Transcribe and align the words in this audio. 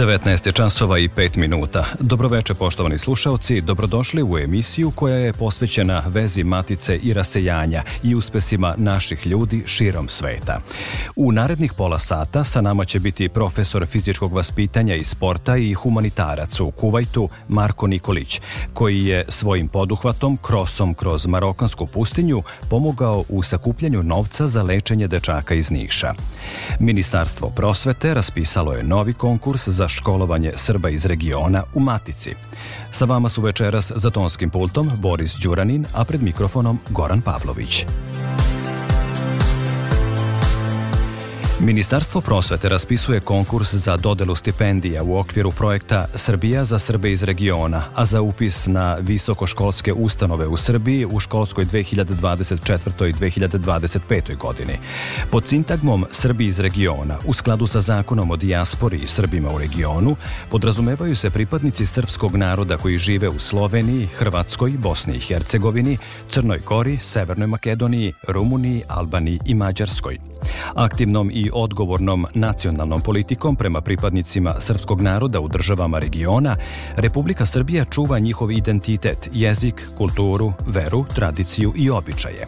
19 0.00 0.52
časova 0.52 0.98
i 0.98 1.08
5 1.08 1.36
minuta. 1.36 1.84
Dobroveče 1.98 2.54
poštovani 2.54 2.98
slušalci, 2.98 3.60
dobrodošli 3.60 4.22
u 4.22 4.38
emisiju 4.38 4.90
koja 4.90 5.16
je 5.16 5.32
posvećena 5.32 6.02
vezi 6.06 6.44
matice 6.44 6.96
i 6.96 7.12
rasejanja 7.12 7.82
i 8.02 8.14
uspesima 8.14 8.74
naših 8.76 9.26
ljudi 9.26 9.62
širom 9.66 10.08
sveta. 10.08 10.60
U 11.16 11.32
narednih 11.32 11.72
pola 11.72 11.98
sata 11.98 12.44
sa 12.44 12.60
nama 12.60 12.84
će 12.84 13.00
biti 13.00 13.28
profesor 13.28 13.86
fizičkog 13.86 14.32
vaspitanja 14.32 14.94
i 14.94 15.04
sporta 15.04 15.56
i 15.56 15.74
humanitarac 15.74 16.60
u 16.60 16.70
Kuvajtu 16.70 17.28
Marko 17.48 17.86
Nikolić, 17.86 18.40
koji 18.72 19.06
je 19.06 19.24
svojim 19.28 19.68
poduhvatom 19.68 20.36
krosom 20.36 20.94
kroz 20.94 21.26
marokansku 21.26 21.86
pustinju 21.86 22.42
pomogao 22.70 23.24
u 23.28 23.42
sakupljanju 23.42 24.02
novca 24.02 24.46
za 24.46 24.62
lečenje 24.62 25.06
dečaka 25.06 25.54
iz 25.54 25.70
Niša. 25.70 26.14
Ministarstvo 26.78 27.50
prosvete 27.50 28.14
raspisalo 28.14 28.72
je 28.72 28.82
novi 28.82 29.12
konkurs 29.12 29.68
za 29.68 29.89
školovanje 29.90 30.52
Srba 30.56 30.88
iz 30.88 31.06
regiona 31.06 31.62
u 31.74 31.80
Matici. 31.80 32.34
Sa 32.90 33.04
vama 33.04 33.28
su 33.28 33.42
večeras 33.42 33.92
za 33.96 34.10
tonskim 34.10 34.50
pultom 34.50 34.90
Boris 34.98 35.36
Đuranin, 35.42 35.86
a 35.94 36.04
pred 36.04 36.22
mikrofonom 36.22 36.78
Goran 36.88 37.20
Pavlović. 37.20 37.86
Ministarstvo 41.62 42.20
prosvete 42.20 42.68
raspisuje 42.68 43.20
konkurs 43.20 43.74
za 43.74 43.96
dodelu 43.96 44.36
stipendija 44.36 45.02
u 45.02 45.18
okviru 45.18 45.50
projekta 45.50 46.06
Srbija 46.14 46.64
za 46.64 46.78
Srbe 46.78 47.12
iz 47.12 47.22
regiona, 47.22 47.84
a 47.94 48.04
za 48.04 48.20
upis 48.20 48.66
na 48.66 48.94
visokoškolske 48.94 49.92
ustanove 49.92 50.46
u 50.46 50.56
Srbiji 50.56 51.06
u 51.06 51.20
školskoj 51.20 51.64
2024. 51.64 53.08
i 53.08 53.12
2025. 53.12 54.36
godini. 54.36 54.78
Pod 55.30 55.44
sintagmom 55.48 56.06
Srbi 56.10 56.46
iz 56.46 56.60
regiona, 56.60 57.18
u 57.26 57.32
skladu 57.32 57.66
sa 57.66 57.80
zakonom 57.80 58.30
o 58.30 58.36
dijaspori 58.36 58.96
i 58.96 59.06
Srbima 59.06 59.50
u 59.54 59.58
regionu, 59.58 60.16
podrazumevaju 60.50 61.16
se 61.16 61.30
pripadnici 61.30 61.86
srpskog 61.86 62.36
naroda 62.36 62.76
koji 62.76 62.98
žive 62.98 63.28
u 63.28 63.38
Sloveniji, 63.38 64.06
Hrvatskoj, 64.06 64.70
Bosni 64.70 65.16
i 65.16 65.20
Hercegovini, 65.20 65.98
Crnoj 66.28 66.58
Gori, 66.58 66.98
Severnoj 66.98 67.46
Makedoniji, 67.46 68.12
Rumuniji, 68.28 68.82
Albaniji 68.88 69.38
i 69.46 69.54
Mađarskoj. 69.54 70.18
Aktivnom 70.74 71.30
i 71.32 71.49
odgovornom 71.52 72.26
nacionalnom 72.34 73.00
politikom 73.00 73.56
prema 73.56 73.80
pripadnicima 73.80 74.54
srpskog 74.58 75.00
naroda 75.00 75.40
u 75.40 75.48
državama 75.48 75.98
regiona, 75.98 76.56
Republika 76.96 77.46
Srbija 77.46 77.84
čuva 77.84 78.18
njihov 78.18 78.52
identitet, 78.52 79.28
jezik, 79.32 79.88
kulturu, 79.98 80.52
veru, 80.66 81.04
tradiciju 81.14 81.72
i 81.76 81.90
običaje. 81.90 82.46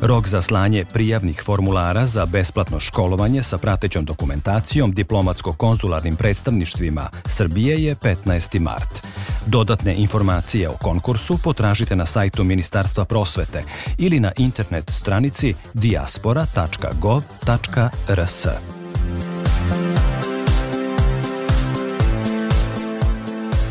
Rok 0.00 0.28
za 0.28 0.40
slanje 0.42 0.84
prijavnih 0.92 1.42
formulara 1.44 2.06
za 2.06 2.26
besplatno 2.26 2.80
školovanje 2.80 3.42
sa 3.42 3.58
pratećom 3.58 4.04
dokumentacijom 4.04 4.92
diplomatsko-konzularnim 4.92 6.16
predstavništvima 6.16 7.08
Srbije 7.26 7.84
je 7.84 7.94
15. 7.94 8.60
mart. 8.60 9.02
Dodatne 9.46 9.94
informacije 9.94 10.68
o 10.68 10.76
konkursu 10.76 11.38
potražite 11.38 11.96
na 11.96 12.06
sajtu 12.06 12.44
Ministarstva 12.44 13.04
prosvete 13.04 13.64
ili 13.98 14.20
na 14.20 14.32
internet 14.36 14.90
stranici 14.90 15.54
diaspora.gov.rs. 15.74 18.46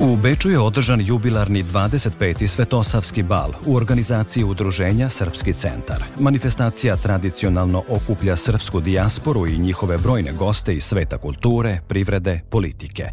U 0.02 0.16
Beču 0.16 0.50
je 0.50 0.60
održan 0.60 1.02
jubilarni 1.06 1.64
25. 1.64 2.48
Svetosavski 2.48 3.24
bal 3.24 3.52
u 3.66 3.76
organizaciji 3.76 4.44
udruženja 4.44 5.10
Srpski 5.10 5.54
centar. 5.54 6.04
Manifestacija 6.20 6.96
tradicionalno 6.96 7.84
okuplja 7.90 8.36
srpsku 8.36 8.80
dijasporu 8.80 9.48
i 9.48 9.58
njihove 9.58 9.98
brojne 9.98 10.34
goste 10.34 10.76
iz 10.76 10.84
sveta 10.84 11.18
kulture, 11.18 11.80
privrede, 11.88 12.42
politike. 12.50 13.10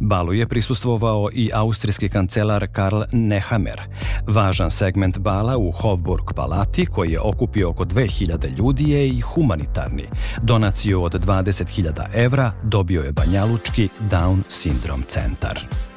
Balu 0.00 0.32
je 0.32 0.48
prisustvovao 0.48 1.28
i 1.32 1.50
austrijski 1.54 2.08
kancelar 2.08 2.66
Karl 2.72 3.02
Nehammer. 3.12 3.80
Važan 4.26 4.70
segment 4.70 5.18
bala 5.18 5.56
u 5.58 5.70
Hofburg 5.70 6.24
palati, 6.36 6.86
koji 6.86 7.12
je 7.12 7.20
okupio 7.20 7.70
oko 7.70 7.84
2000 7.84 8.58
ljudi, 8.58 8.90
je 8.90 9.08
i 9.08 9.20
humanitarni. 9.20 10.04
Donaciju 10.42 11.02
od 11.02 11.26
20.000 11.26 12.06
evra 12.14 12.52
dobio 12.62 13.02
je 13.02 13.12
Banjalučki 13.12 13.88
Down 14.10 14.42
Syndrome 14.48 15.06
centar. 15.06 15.89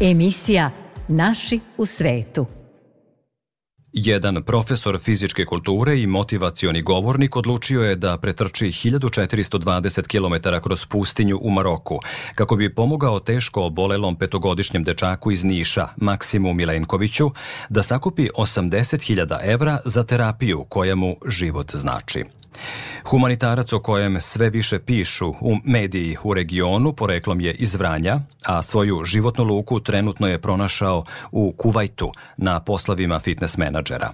Emisija 0.00 0.70
Naši 1.08 1.60
u 1.76 1.86
svetu. 1.86 2.46
Jedan 3.92 4.42
profesor 4.46 4.98
fizičke 4.98 5.44
kulture 5.44 6.00
i 6.00 6.06
motivacioni 6.06 6.82
govornik 6.82 7.36
odlučio 7.36 7.82
je 7.82 7.96
da 7.96 8.18
pretrči 8.18 8.66
1420 8.66 10.06
km 10.06 10.48
kroz 10.62 10.86
pustinju 10.86 11.38
u 11.42 11.50
Maroku, 11.50 11.98
kako 12.34 12.56
bi 12.56 12.74
pomogao 12.74 13.20
teško 13.20 13.62
obolelom 13.62 14.16
petogodišnjem 14.16 14.84
dečaku 14.84 15.30
iz 15.30 15.44
Niša, 15.44 15.88
Maksimu 15.96 16.54
Milenkoviću, 16.54 17.30
da 17.68 17.82
sakupi 17.82 18.28
80.000 18.38 19.38
evra 19.42 19.78
za 19.84 20.02
terapiju 20.02 20.64
koja 20.68 20.94
mu 20.94 21.16
život 21.26 21.76
znači. 21.76 22.39
Humanitarac 23.04 23.72
o 23.72 23.80
kojem 23.80 24.20
sve 24.20 24.50
više 24.50 24.78
pišu 24.78 25.28
u 25.28 25.56
mediji 25.64 26.16
u 26.22 26.34
regionu 26.34 26.92
poreklom 26.92 27.40
je 27.40 27.54
iz 27.54 27.74
Vranja, 27.74 28.20
a 28.44 28.62
svoju 28.62 29.04
životnu 29.04 29.44
luku 29.44 29.80
trenutno 29.80 30.26
je 30.26 30.40
pronašao 30.40 31.04
u 31.32 31.52
Kuvajtu 31.52 32.12
na 32.36 32.60
poslovima 32.60 33.18
fitness 33.18 33.56
menadžera. 33.56 34.12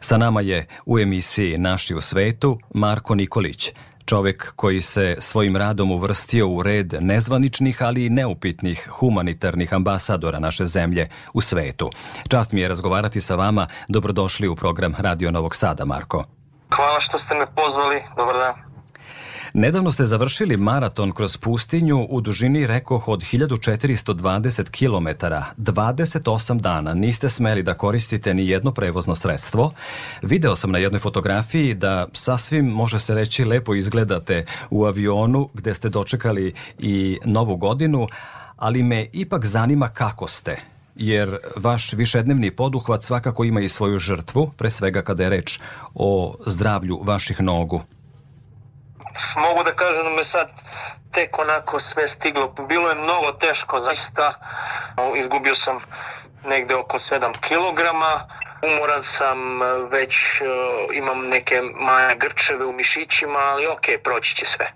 Sa 0.00 0.16
nama 0.16 0.40
je 0.40 0.66
u 0.86 0.98
emisiji 0.98 1.58
Naši 1.58 1.94
u 1.94 2.00
svetu 2.00 2.58
Marko 2.74 3.14
Nikolić, 3.14 3.72
čovek 4.06 4.52
koji 4.56 4.80
se 4.80 5.16
svojim 5.18 5.56
radom 5.56 5.90
uvrstio 5.90 6.48
u 6.48 6.62
red 6.62 6.94
nezvaničnih, 7.00 7.82
ali 7.82 8.06
i 8.06 8.10
neupitnih 8.10 8.88
humanitarnih 8.90 9.74
ambasadora 9.74 10.38
naše 10.38 10.66
zemlje 10.66 11.08
u 11.34 11.40
svetu. 11.40 11.90
Čast 12.28 12.52
mi 12.52 12.60
je 12.60 12.68
razgovarati 12.68 13.20
sa 13.20 13.34
vama. 13.34 13.66
Dobrodošli 13.88 14.48
u 14.48 14.56
program 14.56 14.94
Radio 14.98 15.30
Novog 15.30 15.56
Sada, 15.56 15.84
Marko. 15.84 16.35
Hvala 16.74 17.00
što 17.00 17.18
ste 17.18 17.34
me 17.34 17.46
pozvali. 17.54 18.02
Dobar 18.16 18.36
dan. 18.36 18.54
Nedavno 19.58 19.90
ste 19.90 20.04
završili 20.04 20.56
maraton 20.56 21.12
kroz 21.12 21.36
pustinju 21.36 22.06
u 22.10 22.20
dužini, 22.20 22.66
rekoh, 22.66 23.08
od 23.08 23.20
1420 23.20 24.70
km, 24.70 25.26
28 25.58 26.60
dana. 26.60 26.94
Niste 26.94 27.28
smeli 27.28 27.62
da 27.62 27.74
koristite 27.74 28.34
ni 28.34 28.48
jedno 28.48 28.72
prevozno 28.72 29.14
sredstvo. 29.14 29.72
Video 30.22 30.56
sam 30.56 30.70
na 30.70 30.78
jednoj 30.78 30.98
fotografiji 30.98 31.74
da 31.74 32.06
sasvim, 32.12 32.66
može 32.66 32.98
se 32.98 33.14
reći, 33.14 33.44
lepo 33.44 33.74
izgledate 33.74 34.44
u 34.70 34.84
avionu 34.84 35.48
gde 35.54 35.74
ste 35.74 35.88
dočekali 35.88 36.54
i 36.78 37.18
novu 37.24 37.56
godinu, 37.56 38.08
ali 38.56 38.82
me 38.82 39.06
ipak 39.12 39.44
zanima 39.44 39.88
kako 39.88 40.28
ste 40.28 40.75
jer 40.96 41.38
vaš 41.56 41.92
višednevni 41.92 42.50
poduhvat 42.56 43.02
svakako 43.02 43.44
ima 43.44 43.60
i 43.60 43.68
svoju 43.68 43.98
žrtvu, 43.98 44.50
pre 44.58 44.70
svega 44.70 45.02
kada 45.02 45.22
je 45.22 45.30
reč 45.30 45.60
o 45.94 46.34
zdravlju 46.46 47.00
vaših 47.02 47.40
nogu. 47.40 47.82
Mogu 49.36 49.64
da 49.64 49.72
kažem 49.72 50.04
da 50.04 50.10
me 50.10 50.24
sad 50.24 50.48
tek 51.12 51.38
onako 51.38 51.80
sve 51.80 52.08
stiglo. 52.08 52.54
Bilo 52.68 52.88
je 52.88 52.94
mnogo 52.94 53.32
teško, 53.32 53.80
zaista. 53.80 54.34
Izgubio 55.18 55.54
sam 55.54 55.78
negde 56.44 56.74
oko 56.74 56.98
7 56.98 57.40
kilograma. 57.40 58.28
Umoran 58.62 59.02
sam, 59.02 59.38
već 59.90 60.16
imam 60.94 61.26
neke 61.26 61.60
manje 61.74 62.16
grčeve 62.18 62.66
u 62.66 62.72
mišićima, 62.72 63.38
ali 63.38 63.66
ok, 63.66 63.86
proći 64.04 64.36
će 64.36 64.46
sve. 64.46 64.72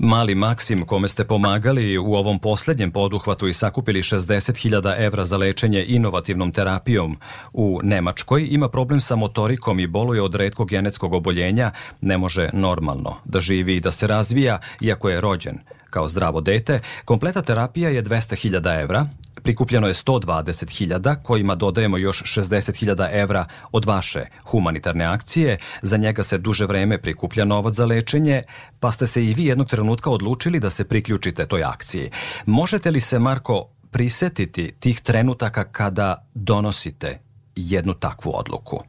Mali 0.00 0.34
Maksim, 0.34 0.86
kome 0.86 1.08
ste 1.08 1.24
pomagali 1.24 1.98
u 1.98 2.14
ovom 2.14 2.38
poslednjem 2.38 2.90
poduhvatu 2.90 3.48
i 3.48 3.52
sakupili 3.52 4.02
60.000 4.02 4.94
evra 4.98 5.24
za 5.24 5.36
lečenje 5.36 5.84
inovativnom 5.88 6.52
terapijom 6.52 7.16
u 7.52 7.80
Nemačkoj, 7.82 8.48
ima 8.50 8.68
problem 8.68 9.00
sa 9.00 9.16
motorikom 9.16 9.80
i 9.80 9.86
boluje 9.86 10.22
od 10.22 10.34
redkog 10.34 10.68
genetskog 10.68 11.12
oboljenja, 11.12 11.70
ne 12.00 12.18
može 12.18 12.50
normalno 12.52 13.16
da 13.24 13.40
živi 13.40 13.76
i 13.76 13.80
da 13.80 13.90
se 13.90 14.06
razvija, 14.06 14.58
iako 14.80 15.08
je 15.08 15.20
rođen 15.20 15.58
kao 15.90 16.08
zdravo 16.08 16.40
dete, 16.40 16.80
kompleta 17.04 17.42
terapija 17.42 17.90
je 17.90 18.02
200.000 18.02 18.82
evra, 18.82 19.06
prikupljeno 19.42 19.86
je 19.86 19.94
120.000 19.94 21.22
kojima 21.22 21.54
dodajemo 21.54 21.98
još 21.98 22.22
60.000 22.22 23.08
evra 23.12 23.46
od 23.72 23.84
vaše 23.84 24.24
humanitarne 24.44 25.04
akcije, 25.04 25.58
za 25.82 25.96
njega 25.96 26.22
se 26.22 26.38
duže 26.38 26.66
vreme 26.66 26.98
prikuplja 26.98 27.44
novac 27.44 27.74
za 27.74 27.86
lečenje, 27.86 28.42
pa 28.80 28.92
ste 28.92 29.06
se 29.06 29.24
i 29.24 29.34
vi 29.34 29.44
jednog 29.44 29.68
trenutka 29.68 30.10
odlučili 30.10 30.60
da 30.60 30.70
se 30.70 30.84
priključite 30.84 31.46
toj 31.46 31.64
akciji. 31.64 32.10
Možete 32.46 32.90
li 32.90 33.00
se, 33.00 33.18
Marko, 33.18 33.68
prisetiti 33.90 34.72
tih 34.80 35.00
trenutaka 35.00 35.64
kada 35.64 36.26
donosite 36.34 37.18
jednu 37.56 37.94
takvu 37.94 38.32
odluku? 38.34 38.82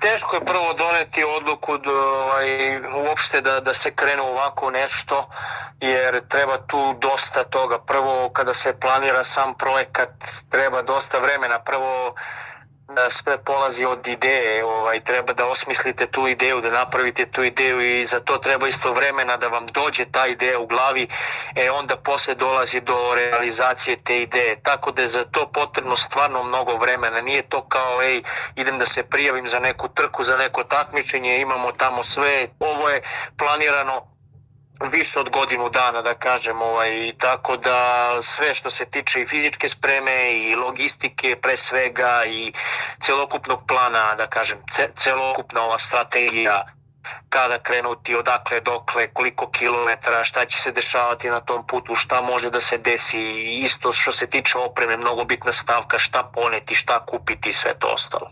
Teško 0.00 0.36
je 0.36 0.44
prvo 0.44 0.72
doneti 0.72 1.24
odluku 1.24 1.78
da, 1.78 1.90
ovaj, 1.90 2.78
uopšte 2.94 3.40
da, 3.40 3.60
da 3.60 3.74
se 3.74 3.90
krene 3.90 4.22
ovako 4.22 4.70
nešto, 4.70 5.28
jer 5.80 6.20
treba 6.28 6.58
tu 6.58 6.94
dosta 7.00 7.44
toga. 7.44 7.78
Prvo, 7.78 8.30
kada 8.32 8.54
se 8.54 8.80
planira 8.80 9.24
sam 9.24 9.54
projekat, 9.54 10.10
treba 10.50 10.82
dosta 10.82 11.18
vremena. 11.18 11.58
Prvo, 11.58 12.14
sve 13.08 13.44
polazi 13.44 13.84
od 13.84 14.06
ideje, 14.06 14.64
ovaj, 14.64 15.00
treba 15.00 15.32
da 15.32 15.46
osmislite 15.46 16.06
tu 16.06 16.28
ideju, 16.28 16.60
da 16.60 16.70
napravite 16.70 17.26
tu 17.26 17.42
ideju 17.42 17.80
i 17.80 18.04
za 18.04 18.20
to 18.20 18.38
treba 18.38 18.68
isto 18.68 18.92
vremena 18.92 19.36
da 19.36 19.48
vam 19.48 19.66
dođe 19.66 20.04
ta 20.12 20.26
ideja 20.26 20.58
u 20.58 20.66
glavi, 20.66 21.08
e 21.56 21.70
onda 21.70 21.96
posle 21.96 22.34
dolazi 22.34 22.80
do 22.80 23.14
realizacije 23.14 23.96
te 24.04 24.22
ideje. 24.22 24.62
Tako 24.62 24.90
da 24.92 25.02
je 25.02 25.08
za 25.08 25.24
to 25.24 25.50
potrebno 25.52 25.96
stvarno 25.96 26.42
mnogo 26.42 26.76
vremena. 26.76 27.20
Nije 27.20 27.42
to 27.42 27.68
kao, 27.68 28.02
ej, 28.02 28.22
idem 28.56 28.78
da 28.78 28.86
se 28.86 29.02
prijavim 29.02 29.48
za 29.48 29.58
neku 29.58 29.88
trku, 29.88 30.22
za 30.22 30.36
neko 30.36 30.64
takmičenje, 30.64 31.40
imamo 31.40 31.72
tamo 31.72 32.02
sve. 32.02 32.48
Ovo 32.58 32.88
je 32.88 33.02
planirano 33.38 34.19
više 34.92 35.20
od 35.20 35.30
godinu 35.30 35.68
dana 35.68 36.02
da 36.02 36.14
kažem 36.14 36.62
ovaj 36.62 37.12
tako 37.18 37.56
da 37.56 38.18
sve 38.22 38.54
što 38.54 38.70
se 38.70 38.84
tiče 38.84 39.20
i 39.20 39.26
fizičke 39.26 39.68
spreme 39.68 40.32
i 40.32 40.54
logistike 40.54 41.36
pre 41.42 41.56
svega 41.56 42.24
i 42.26 42.52
celokupnog 43.00 43.60
plana 43.68 44.14
da 44.14 44.26
kažem 44.26 44.58
ce, 44.70 44.90
celokupna 44.96 45.62
ova 45.62 45.78
strategija 45.78 46.64
kada 47.28 47.58
krenuti, 47.58 48.14
odakle, 48.14 48.60
dokle, 48.60 49.08
koliko 49.12 49.50
kilometara, 49.50 50.24
šta 50.24 50.46
će 50.46 50.58
se 50.58 50.72
dešavati 50.72 51.28
na 51.28 51.40
tom 51.40 51.66
putu, 51.66 51.94
šta 51.94 52.20
može 52.20 52.50
da 52.50 52.60
se 52.60 52.78
desi, 52.78 53.18
isto 53.64 53.92
što 53.92 54.12
se 54.12 54.26
tiče 54.26 54.58
opreme, 54.58 54.96
mnogo 54.96 55.24
bitna 55.24 55.52
stavka, 55.52 55.98
šta 55.98 56.30
poneti, 56.34 56.74
šta 56.74 57.04
kupiti 57.06 57.48
i 57.48 57.52
sve 57.52 57.74
to 57.78 57.86
ostalo. 57.86 58.30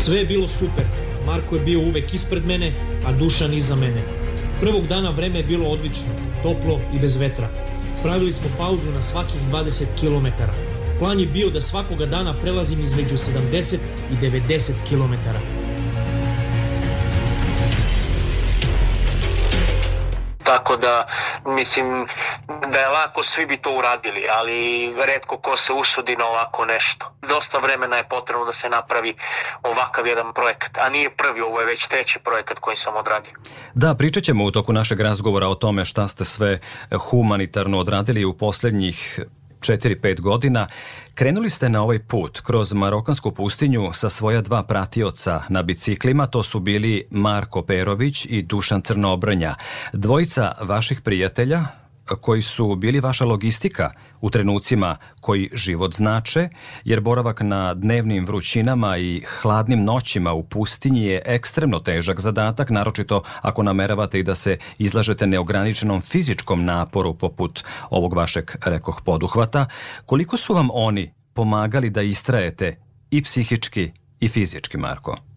Sve 0.00 0.16
je 0.16 0.24
bilo 0.24 0.48
super. 0.48 0.84
Marko 1.26 1.54
je 1.54 1.60
bio 1.60 1.78
uvek 1.78 2.14
ispred 2.14 2.46
mene, 2.46 2.72
a 3.08 3.12
Dušan 3.12 3.54
iza 3.54 3.74
mene. 3.74 4.17
Prvog 4.60 4.86
dana 4.86 5.10
vreme 5.10 5.38
je 5.38 5.44
bilo 5.44 5.68
odlično, 5.68 6.12
toplo 6.42 6.80
i 6.94 6.98
bez 6.98 7.16
vetra. 7.16 7.48
Pravili 8.02 8.32
smo 8.32 8.48
pauzu 8.58 8.90
na 8.90 9.02
svakih 9.02 9.40
20 9.52 9.84
km. 10.00 10.26
Plan 10.98 11.20
je 11.20 11.26
bio 11.26 11.50
da 11.50 11.60
svakoga 11.60 12.06
dana 12.06 12.34
prelazim 12.42 12.80
između 12.80 13.16
70 13.16 13.76
i 14.12 14.26
90 14.26 14.72
km. 14.88 15.14
Tako 20.48 20.76
da, 20.76 21.06
mislim, 21.46 22.06
da 22.72 22.78
je 22.78 22.88
lako, 22.88 23.22
svi 23.22 23.46
bi 23.46 23.56
to 23.56 23.70
uradili, 23.78 24.22
ali 24.38 24.58
redko 25.06 25.38
ko 25.38 25.56
se 25.56 25.72
usudi 25.72 26.16
na 26.16 26.26
ovako 26.26 26.64
nešto. 26.64 27.12
Dosta 27.28 27.58
vremena 27.58 27.96
je 27.96 28.08
potrebno 28.08 28.44
da 28.44 28.52
se 28.52 28.68
napravi 28.68 29.14
ovakav 29.62 30.06
jedan 30.06 30.32
projekat, 30.32 30.78
a 30.78 30.88
nije 30.88 31.10
prvi, 31.10 31.40
ovo 31.40 31.60
je 31.60 31.66
već 31.66 31.86
treći 31.86 32.18
projekat 32.18 32.58
koji 32.58 32.76
sam 32.76 32.96
odradio. 32.96 33.32
Da, 33.74 33.94
pričat 33.94 34.22
ćemo 34.22 34.44
u 34.44 34.50
toku 34.50 34.72
našeg 34.72 35.00
razgovora 35.00 35.48
o 35.48 35.54
tome 35.54 35.84
šta 35.84 36.08
ste 36.08 36.24
sve 36.24 36.58
humanitarno 37.10 37.78
odradili 37.78 38.24
u 38.24 38.36
poslednjih 38.36 39.20
4-5 39.60 40.20
godina. 40.20 40.66
Krenuli 41.14 41.50
ste 41.50 41.68
na 41.68 41.82
ovaj 41.82 41.98
put 41.98 42.40
kroz 42.40 42.72
marokansku 42.72 43.30
pustinju 43.30 43.90
sa 43.92 44.10
svoja 44.10 44.40
dva 44.40 44.62
pratioca 44.62 45.42
na 45.48 45.62
biciklima, 45.62 46.26
to 46.26 46.42
su 46.42 46.60
bili 46.60 47.06
Marko 47.10 47.62
Perović 47.62 48.26
i 48.30 48.42
Dušan 48.42 48.82
Crnobrnja. 48.82 49.54
Dvojica 49.92 50.52
vaših 50.60 51.00
prijatelja, 51.00 51.66
koji 52.16 52.42
su 52.42 52.76
bili 52.76 53.00
vaša 53.00 53.24
logistika 53.24 53.92
u 54.20 54.30
trenucima 54.30 54.96
koji 55.20 55.50
život 55.52 55.94
znače, 55.94 56.48
jer 56.84 57.00
boravak 57.00 57.40
na 57.40 57.74
dnevnim 57.74 58.26
vrućinama 58.26 58.96
i 58.98 59.22
hladnim 59.40 59.84
noćima 59.84 60.32
u 60.32 60.42
pustinji 60.42 61.04
je 61.04 61.22
ekstremno 61.24 61.78
težak 61.78 62.20
zadatak, 62.20 62.70
naročito 62.70 63.22
ako 63.42 63.62
nameravate 63.62 64.20
i 64.20 64.22
da 64.22 64.34
se 64.34 64.58
izlažete 64.78 65.26
neograničenom 65.26 66.00
fizičkom 66.00 66.64
naporu 66.64 67.14
poput 67.14 67.64
ovog 67.90 68.14
vašeg, 68.14 68.50
rekoh, 68.64 69.02
poduhvata. 69.04 69.66
Koliko 70.06 70.36
su 70.36 70.54
vam 70.54 70.68
oni 70.72 71.12
pomagali 71.34 71.90
da 71.90 72.02
istrajete 72.02 72.76
i 73.10 73.22
psihički 73.22 73.90
i 74.20 74.28
fizički, 74.28 74.78
Marko? 74.78 75.27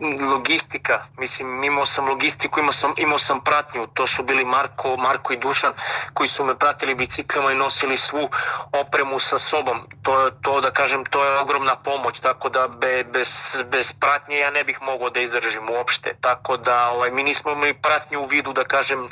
Logistika, 0.00 1.02
mislim 1.18 1.64
imao 1.64 1.86
sam 1.86 2.08
logistiku, 2.08 2.60
imao 2.60 2.72
sam, 2.72 2.94
imao 2.96 3.18
sam 3.18 3.40
pratnju, 3.40 3.86
to 3.86 4.06
su 4.06 4.22
bili 4.22 4.44
Marko, 4.44 4.96
Marko 4.96 5.32
i 5.32 5.36
Dušan 5.36 5.72
koji 6.14 6.28
su 6.28 6.44
me 6.44 6.58
pratili 6.58 6.94
biciklima 6.94 7.52
i 7.52 7.54
nosili 7.54 7.96
svu 7.96 8.28
opremu 8.72 9.20
sa 9.20 9.38
sobom. 9.38 9.80
To, 10.02 10.30
to 10.42 10.60
da 10.60 10.70
kažem, 10.70 11.04
to 11.04 11.24
je 11.24 11.38
ogromna 11.38 11.76
pomoć, 11.76 12.20
tako 12.20 12.48
da 12.48 12.68
be, 12.68 13.04
bez, 13.04 13.56
bez 13.70 13.92
pratnje 13.92 14.36
ja 14.36 14.50
ne 14.50 14.64
bih 14.64 14.82
mogao 14.82 15.10
da 15.10 15.20
izdržim 15.20 15.70
uopšte. 15.70 16.14
Tako 16.20 16.56
da 16.56 16.88
ovaj, 16.88 17.10
mi 17.10 17.22
nismo 17.22 17.52
imali 17.52 17.74
pratnju 17.74 18.20
u 18.20 18.26
vidu 18.26 18.52
da 18.52 18.64
kažem 18.64 19.04
e, 19.04 19.10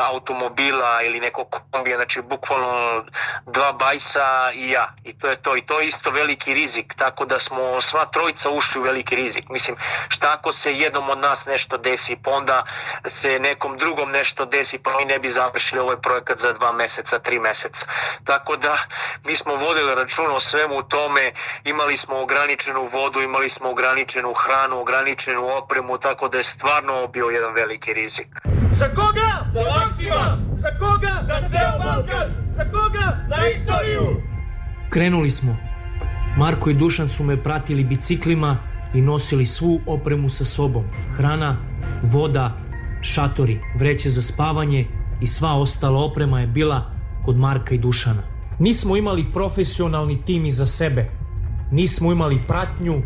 automobila 0.00 1.02
ili 1.02 1.20
nekog 1.20 1.60
kombija, 1.70 1.96
znači 1.96 2.22
bukvalno 2.22 3.04
dva 3.46 3.72
bajsa 3.72 4.52
i 4.54 4.70
ja. 4.70 4.94
I 5.04 5.18
to 5.18 5.28
je 5.28 5.36
to. 5.36 5.56
I 5.56 5.62
to 5.62 5.80
je 5.80 5.86
isto 5.86 6.10
veliki 6.10 6.54
rizik, 6.54 6.94
tako 6.98 7.24
da 7.24 7.38
smo 7.38 7.80
sva 7.80 8.06
trojica 8.06 8.50
ušli 8.50 8.80
u 8.80 8.84
veliki 8.84 9.16
rizik. 9.16 9.48
Mislim, 9.48 9.76
šta 10.08 10.32
ako 10.38 10.52
se 10.52 10.72
jednom 10.72 11.10
od 11.10 11.18
nas 11.18 11.46
nešto 11.46 11.78
desi, 11.78 12.16
pa 12.22 12.30
onda 12.30 12.64
se 13.06 13.38
nekom 13.38 13.78
drugom 13.78 14.10
nešto 14.10 14.44
desi, 14.44 14.78
pa 14.78 14.96
mi 14.98 15.04
ne 15.04 15.18
bi 15.18 15.28
završili 15.28 15.80
ovaj 15.80 15.96
projekat 15.96 16.38
za 16.38 16.52
dva 16.52 16.72
meseca, 16.72 17.18
tri 17.18 17.38
meseca. 17.38 17.86
Tako 18.24 18.56
da 18.56 18.78
mi 19.24 19.36
smo 19.36 19.54
vodili 19.54 19.94
račun 19.94 20.30
o 20.30 20.40
svemu 20.40 20.82
tome, 20.82 21.32
imali 21.64 21.96
smo 21.96 22.16
ograničenu 22.22 22.88
vodu, 22.92 23.20
imali 23.20 23.48
smo 23.48 23.70
ograničenu 23.70 24.32
hranu, 24.32 24.80
ograničenu 24.80 25.46
opremu, 25.46 25.98
tako 25.98 26.28
da 26.28 26.38
je 26.38 26.44
stvarno 26.44 27.06
bio 27.06 27.26
jedan 27.26 27.54
veliki 27.54 27.92
rizik. 27.92 28.28
Za 28.72 28.88
koga? 28.88 29.30
Za 29.48 29.60
Maksima! 29.60 30.38
Za 30.54 30.68
koga? 30.78 31.14
Za 31.26 31.48
ceo 31.48 31.78
Balkan! 31.84 32.28
Za 32.50 32.64
koga? 32.64 33.06
Za 33.28 33.48
istoriju! 33.48 34.22
Krenuli 34.90 35.30
smo. 35.30 35.56
Marko 36.36 36.70
i 36.70 36.74
Dušan 36.74 37.08
su 37.08 37.22
me 37.24 37.42
pratili 37.42 37.84
biciklima 37.84 38.71
i 38.94 39.00
nosili 39.00 39.46
svu 39.46 39.80
opremu 39.86 40.30
sa 40.30 40.44
sobom. 40.44 40.84
Hrana, 41.12 41.56
voda, 42.02 42.56
šatori, 43.02 43.60
vreće 43.78 44.08
za 44.08 44.22
spavanje 44.22 44.86
i 45.20 45.26
sva 45.26 45.54
ostala 45.54 46.04
oprema 46.04 46.40
je 46.40 46.46
bila 46.46 46.90
kod 47.24 47.36
Marka 47.36 47.74
i 47.74 47.78
Dušana. 47.78 48.22
Nismo 48.58 48.96
imali 48.96 49.32
profesionalni 49.32 50.22
tim 50.24 50.46
iza 50.46 50.66
sebe. 50.66 51.10
Nismo 51.70 52.12
imali 52.12 52.40
pratnju, 52.48 53.02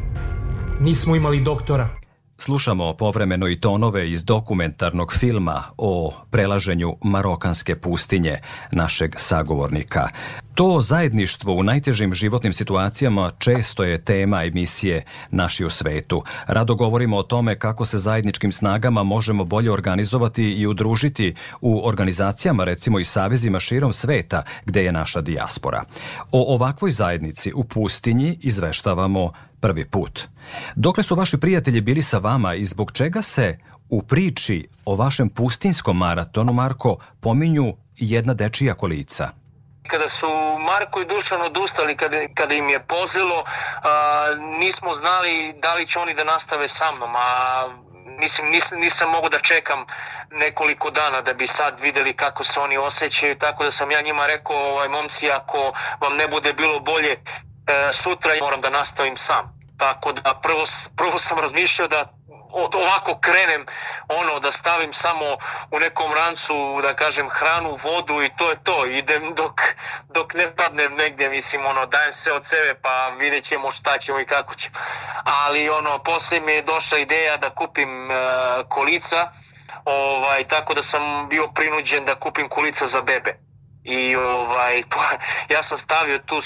nismo 0.81 1.17
imali 1.17 1.41
doktora. 1.41 2.06
Slušamo 2.39 2.95
povremeno 2.95 3.49
i 3.49 3.61
tonove 3.61 4.11
iz 4.11 4.25
dokumentarnog 4.25 5.13
filma 5.13 5.63
o 5.79 6.13
prelaženju 6.31 6.97
marokanske 7.03 7.77
pustinje 7.77 8.39
našeg 8.73 9.15
sagovornika. 9.19 10.09
To 10.55 10.81
zajedništvo 10.81 11.55
u 11.55 11.63
najtežim 11.63 12.15
životnim 12.15 12.53
situacijama 12.53 13.31
često 13.39 13.85
je 13.85 14.05
tema 14.05 14.45
emisije 14.45 15.05
Naši 15.31 15.65
u 15.65 15.71
svetu. 15.71 16.23
Rado 16.47 16.75
govorimo 16.75 17.17
o 17.17 17.23
tome 17.23 17.59
kako 17.59 17.85
se 17.85 17.99
zajedničkim 17.99 18.53
snagama 18.53 19.03
možemo 19.03 19.45
bolje 19.45 19.71
organizovati 19.71 20.45
i 20.45 20.67
udružiti 20.67 21.35
u 21.61 21.89
organizacijama, 21.89 22.65
recimo 22.65 22.99
i 22.99 23.05
savezima 23.05 23.61
širom 23.61 23.93
sveta 23.93 24.43
gde 24.65 24.85
je 24.85 24.93
naša 24.93 25.21
dijaspora. 25.21 25.83
O 26.33 26.55
ovakvoj 26.55 26.91
zajednici 26.91 27.53
u 27.55 27.65
pustinji 27.65 28.39
izveštavamo 28.43 29.33
prvi 29.67 29.85
put. 29.85 30.21
Dokle 30.77 31.03
su 31.03 31.15
vaši 31.15 31.41
prijatelji 31.41 31.81
bili 31.81 32.03
sa 32.03 32.19
vama 32.19 32.55
i 32.55 32.65
zbog 32.65 32.93
čega 32.93 33.23
se 33.23 33.59
u 33.89 34.03
priči 34.03 34.69
o 34.85 34.95
vašem 34.95 35.29
pustinskom 35.29 35.97
maratonu, 35.97 36.53
Marko, 36.53 36.97
pominju 37.21 37.75
jedna 37.97 38.35
dečija 38.35 38.75
kolica? 38.75 39.29
Kada 39.89 40.09
su 40.09 40.27
Marko 40.59 41.01
i 41.01 41.07
Dušan 41.07 41.43
odustali, 41.43 41.97
kada, 41.97 42.17
kada 42.35 42.55
im 42.55 42.69
je 42.69 42.81
pozelo, 42.87 43.45
a, 43.45 44.27
nismo 44.59 44.93
znali 44.93 45.55
da 45.63 45.75
li 45.75 45.87
će 45.87 45.99
oni 45.99 46.15
da 46.15 46.25
nastave 46.25 46.69
sa 46.69 46.93
mnom, 46.93 47.17
a 47.17 47.29
mislim 48.19 48.51
nisam, 48.51 48.81
nisam 48.81 49.11
mogu 49.11 49.29
da 49.29 49.39
čekam 49.39 49.85
nekoliko 50.31 50.91
dana 50.91 51.23
da 51.23 51.35
bi 51.35 51.47
sad 51.47 51.81
videli 51.81 52.13
kako 52.13 52.45
se 52.45 52.61
oni 52.61 52.77
osjećaju, 52.79 53.39
tako 53.39 53.65
da 53.65 53.71
sam 53.71 53.91
ja 53.91 54.03
njima 54.03 54.27
rekao, 54.27 54.57
ovaj, 54.57 54.89
momci, 54.89 55.31
ako 55.31 55.73
vam 56.01 56.17
ne 56.17 56.29
bude 56.29 56.53
bilo 56.53 56.81
bolje, 56.81 57.13
e, 57.13 57.19
sutra 57.93 58.33
moram 58.41 58.61
da 58.61 58.71
nastavim 58.71 59.17
sam. 59.17 59.56
Tako 59.79 60.13
da 60.13 60.35
prvo, 60.43 60.65
prvo 60.97 61.19
sam 61.19 61.39
razmišljao 61.39 61.89
da 61.89 62.09
ovako 62.53 63.19
krenem 63.21 63.67
ono 64.09 64.41
da 64.41 64.53
stavim 64.53 64.93
samo 64.93 65.37
u 65.71 65.79
nekom 65.79 66.13
rancu 66.13 66.81
da 66.83 66.97
kažem 66.97 67.29
hranu, 67.31 67.79
vodu 67.85 68.23
i 68.23 68.31
to 68.37 68.51
je 68.51 68.57
to. 68.65 68.87
Idem 68.87 69.35
dok, 69.35 69.61
dok 70.09 70.35
ne 70.35 70.57
padnem 70.57 70.95
negdje, 70.95 71.29
mislim 71.31 71.67
ono 71.67 71.87
dajem 71.87 72.13
se 72.13 72.33
od 72.33 72.47
sebe 72.47 72.75
pa 72.83 73.09
vidjet 73.09 73.45
ćemo 73.45 73.71
šta 73.71 73.99
ćemo 73.99 74.21
i 74.21 74.25
kako 74.25 74.55
ćemo. 74.55 74.77
Ali 75.25 75.71
ono 75.71 75.99
posle 75.99 76.41
mi 76.41 76.53
je 76.53 76.63
došla 76.63 76.99
ideja 76.99 77.37
da 77.37 77.51
kupim 77.51 78.11
uh, 78.11 78.17
kolica 78.69 79.33
ovaj, 79.85 80.45
tako 80.45 80.75
da 80.75 80.83
sam 80.83 81.29
bio 81.29 81.49
prinuđen 81.49 82.05
da 82.05 82.15
kupim 82.15 82.49
kulica 82.49 82.87
za 82.87 83.03
bebe 83.03 83.46
i 83.87 84.17
ovaj 84.17 84.83
pa, 84.93 85.05
ja 85.55 85.63
sam 85.63 85.79
stavio 85.79 86.19
tu 86.19 86.41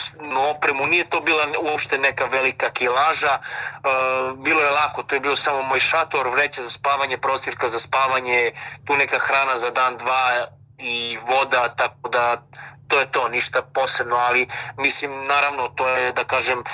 opremu 0.51 0.87
nije 0.87 1.11
to 1.11 1.21
bila 1.21 1.47
uopšte 1.63 1.99
neka 1.99 2.25
velika 2.25 2.71
kilaža 2.71 3.39
uh, 3.39 4.39
bilo 4.39 4.63
je 4.63 4.71
lako 4.71 5.03
to 5.03 5.15
je 5.15 5.21
bio 5.21 5.37
samo 5.37 5.63
moj 5.63 5.81
šator 5.81 6.29
vreća 6.29 6.63
za 6.63 6.71
spavanje 6.71 7.19
prostirka 7.19 7.69
za 7.69 7.79
spavanje 7.79 8.53
tu 8.85 8.97
neka 8.97 9.19
hrana 9.19 9.57
za 9.57 9.71
dan 9.71 9.97
dva 9.97 10.47
i 10.79 11.19
voda 11.29 11.75
tako 11.77 12.09
da 12.09 12.43
to 12.91 13.01
je 13.01 13.13
to, 13.13 13.29
ništa 13.29 13.63
posebno, 13.63 14.17
ali 14.17 14.47
mislim, 14.79 15.27
naravno, 15.27 15.69
to 15.69 15.89
je, 15.89 16.13
da 16.13 16.25
kažem, 16.25 16.65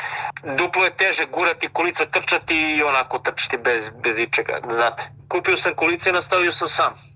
duplo 0.58 0.84
je 0.84 0.96
teže 0.96 1.26
gurati 1.26 1.68
kolica, 1.68 2.06
trčati 2.06 2.76
i 2.76 2.82
onako 2.82 3.18
trčati 3.18 3.56
bez, 3.56 3.90
bez 4.02 4.18
ičega, 4.18 4.60
znate. 4.70 5.10
Kupio 5.28 5.56
sam 5.56 5.74
kolice 5.74 6.10
i 6.10 6.12
nastavio 6.12 6.52
sam 6.52 6.68
sam. 6.68 7.15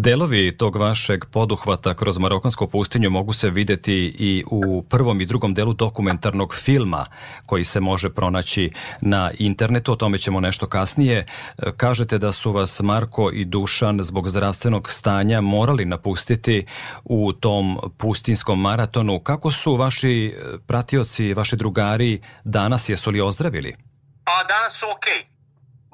Delovi 0.00 0.56
tog 0.56 0.76
vašeg 0.76 1.24
poduhvata 1.24 1.94
kroz 1.94 2.18
Marokansku 2.18 2.66
pustinju 2.66 3.10
mogu 3.10 3.32
se 3.32 3.50
videti 3.50 3.94
i 4.18 4.44
u 4.50 4.82
prvom 4.82 5.20
i 5.20 5.26
drugom 5.26 5.54
delu 5.54 5.72
dokumentarnog 5.72 6.54
filma 6.54 7.06
koji 7.46 7.64
se 7.64 7.80
može 7.80 8.10
pronaći 8.10 8.70
na 9.00 9.30
internetu, 9.38 9.92
o 9.92 9.96
tome 9.96 10.18
ćemo 10.18 10.40
nešto 10.40 10.66
kasnije. 10.66 11.26
Kažete 11.76 12.18
da 12.18 12.32
su 12.32 12.52
vas 12.52 12.80
Marko 12.80 13.30
i 13.32 13.44
Dušan 13.44 14.02
zbog 14.02 14.28
zdravstvenog 14.28 14.90
stanja 14.90 15.40
morali 15.40 15.84
napustiti 15.84 16.66
u 17.04 17.32
tom 17.32 17.78
pustinskom 17.96 18.60
maratonu. 18.60 19.20
Kako 19.20 19.50
su 19.50 19.74
vaši 19.74 20.34
pratioci, 20.66 21.34
vaši 21.34 21.56
drugari 21.56 22.20
danas, 22.44 22.88
jesu 22.88 23.10
li 23.10 23.20
ozdravili? 23.20 23.76
Pa 24.24 24.44
danas 24.48 24.78
su 24.78 24.86
okej. 24.96 25.12
Okay 25.12 25.37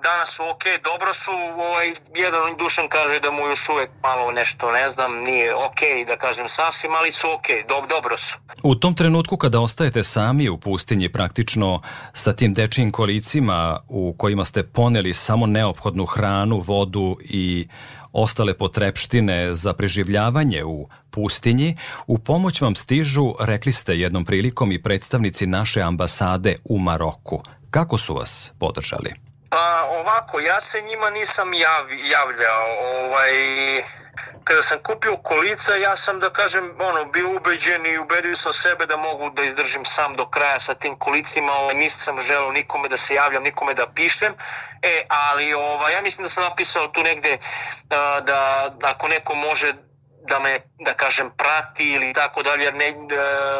danas 0.09 0.29
su 0.37 0.43
ok, 0.53 0.65
dobro 0.91 1.15
su, 1.15 1.31
ovaj, 1.69 1.89
jedan 2.15 2.57
Dušan 2.59 2.89
kaže 2.89 3.21
da 3.21 3.31
mu 3.31 3.43
još 3.47 3.69
uvek 3.69 3.91
malo 4.03 4.33
nešto, 4.33 4.73
ne 4.73 4.89
znam, 4.89 5.11
nije 5.29 5.55
ok, 5.55 5.81
da 6.07 6.17
kažem 6.17 6.49
sasvim, 6.49 6.93
ali 6.95 7.13
su 7.13 7.27
ok, 7.37 7.49
do, 7.69 7.87
dobro 7.95 8.17
su. 8.17 8.35
U 8.63 8.75
tom 8.75 8.95
trenutku 8.95 9.37
kada 9.37 9.61
ostajete 9.61 10.03
sami 10.03 10.49
u 10.49 10.59
pustinji 10.59 11.09
praktično 11.13 11.81
sa 12.13 12.33
tim 12.33 12.55
dečijim 12.55 12.91
kolicima 12.91 13.81
u 13.89 14.15
kojima 14.19 14.45
ste 14.45 14.63
poneli 14.63 15.15
samo 15.15 15.47
neophodnu 15.47 16.07
hranu, 16.07 16.59
vodu 16.59 17.17
i 17.21 17.69
ostale 18.13 18.55
potrepštine 18.55 19.55
za 19.55 19.73
preživljavanje 19.73 20.65
u 20.65 20.89
pustinji, 21.11 21.77
u 22.07 22.19
pomoć 22.19 22.61
vam 22.61 22.75
stižu, 22.75 23.35
rekli 23.41 23.73
ste 23.73 23.99
jednom 23.99 24.25
prilikom 24.25 24.73
i 24.73 24.83
predstavnici 24.83 25.47
naše 25.47 25.81
ambasade 25.81 26.57
u 26.65 26.79
Maroku. 26.79 27.43
Kako 27.71 27.99
su 27.99 28.15
vas 28.15 28.53
podržali? 28.59 29.34
Pa 29.55 29.85
ovako, 29.85 30.41
ja 30.41 30.61
se 30.61 30.81
njima 30.83 31.11
nisam 31.11 31.55
jav, 31.55 31.87
javljao. 31.93 32.67
Ovaj, 32.81 33.33
kada 34.45 34.63
sam 34.63 34.79
kupio 34.83 35.17
kolica, 35.17 35.75
ja 35.75 35.97
sam 35.97 36.21
da 36.21 36.31
kažem, 36.31 36.81
ono, 36.81 37.05
bio 37.05 37.31
ubeđen 37.37 37.87
i 37.87 37.99
ubedio 37.99 38.37
sam 38.37 38.53
sebe 38.53 38.87
da 38.87 38.97
mogu 38.97 39.31
da 39.31 39.43
izdržim 39.43 39.85
sam 39.85 40.15
do 40.15 40.27
kraja 40.27 40.61
sa 40.61 40.75
tim 40.75 40.99
kolicima, 40.99 41.53
ovaj, 41.53 41.75
nisam 41.75 42.21
želeo 42.21 42.53
nikome 42.53 42.89
da 42.89 42.97
se 42.97 43.15
javljam, 43.15 43.43
nikome 43.43 43.75
da 43.75 43.87
pišem, 43.87 44.35
e, 44.83 45.07
ali 45.09 45.55
ovaj, 45.55 45.93
ja 45.93 46.03
mislim 46.03 46.25
da 46.25 46.29
sam 46.29 46.45
napisao 46.45 46.89
tu 46.89 47.03
negde 47.03 47.39
da, 47.85 48.21
da 48.25 48.71
ako 48.83 49.09
neko 49.09 49.35
može 49.35 49.75
da 50.29 50.39
me, 50.39 50.61
da 50.79 50.95
kažem, 50.95 51.31
prati 51.37 51.85
ili 51.85 52.13
tako 52.13 52.43
dalje, 52.43 52.73
ne, 52.73 52.89
e, 52.89 52.95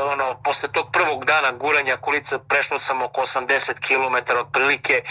ono, 0.03 0.41
posle 0.45 0.69
tog 0.73 0.93
prvog 0.93 1.25
dana 1.25 1.53
guranja 1.53 1.97
kolica 1.97 2.39
prešlo 2.39 2.79
sam 2.79 3.03
oko 3.03 3.21
80 3.21 3.73
km 3.87 4.39
otprilike, 4.39 5.03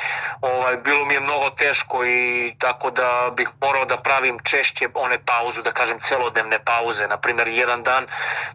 ovaj, 0.42 0.78
bilo 0.78 1.06
mi 1.06 1.14
je 1.14 1.20
mnogo 1.20 1.50
teško 1.50 2.06
i 2.06 2.56
tako 2.60 2.92
da 2.92 3.32
bih 3.38 3.50
morao 3.62 3.86
da 3.86 3.98
pravim 3.98 4.40
češće 4.44 4.88
one 4.94 5.20
pauzu, 5.26 5.62
da 5.62 5.72
kažem 5.72 6.00
celodnevne 6.00 6.60
pauze, 6.66 7.08
na 7.08 7.18
primjer 7.18 7.48
jedan 7.48 7.84
dan 7.84 8.08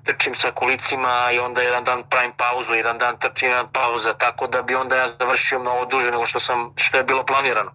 trčim 0.05 0.35
sa 0.35 0.51
kolicima 0.51 1.31
i 1.33 1.39
onda 1.39 1.63
jedan 1.63 1.85
dan 1.85 2.03
pravim 2.11 2.33
pauzu, 2.37 2.75
jedan 2.75 2.99
dan 2.99 3.19
trčim, 3.19 3.49
jedan 3.49 3.73
pauza, 3.73 4.15
tako 4.15 4.47
da 4.47 4.63
bi 4.63 4.75
onda 4.75 4.97
ja 4.97 5.07
završio 5.07 5.59
mnogo 5.59 5.85
duže 5.85 6.11
nego 6.11 6.27
što, 6.27 6.41
sam, 6.41 6.73
što 6.77 6.97
je 6.97 7.05
bilo 7.05 7.27
planirano. 7.27 7.71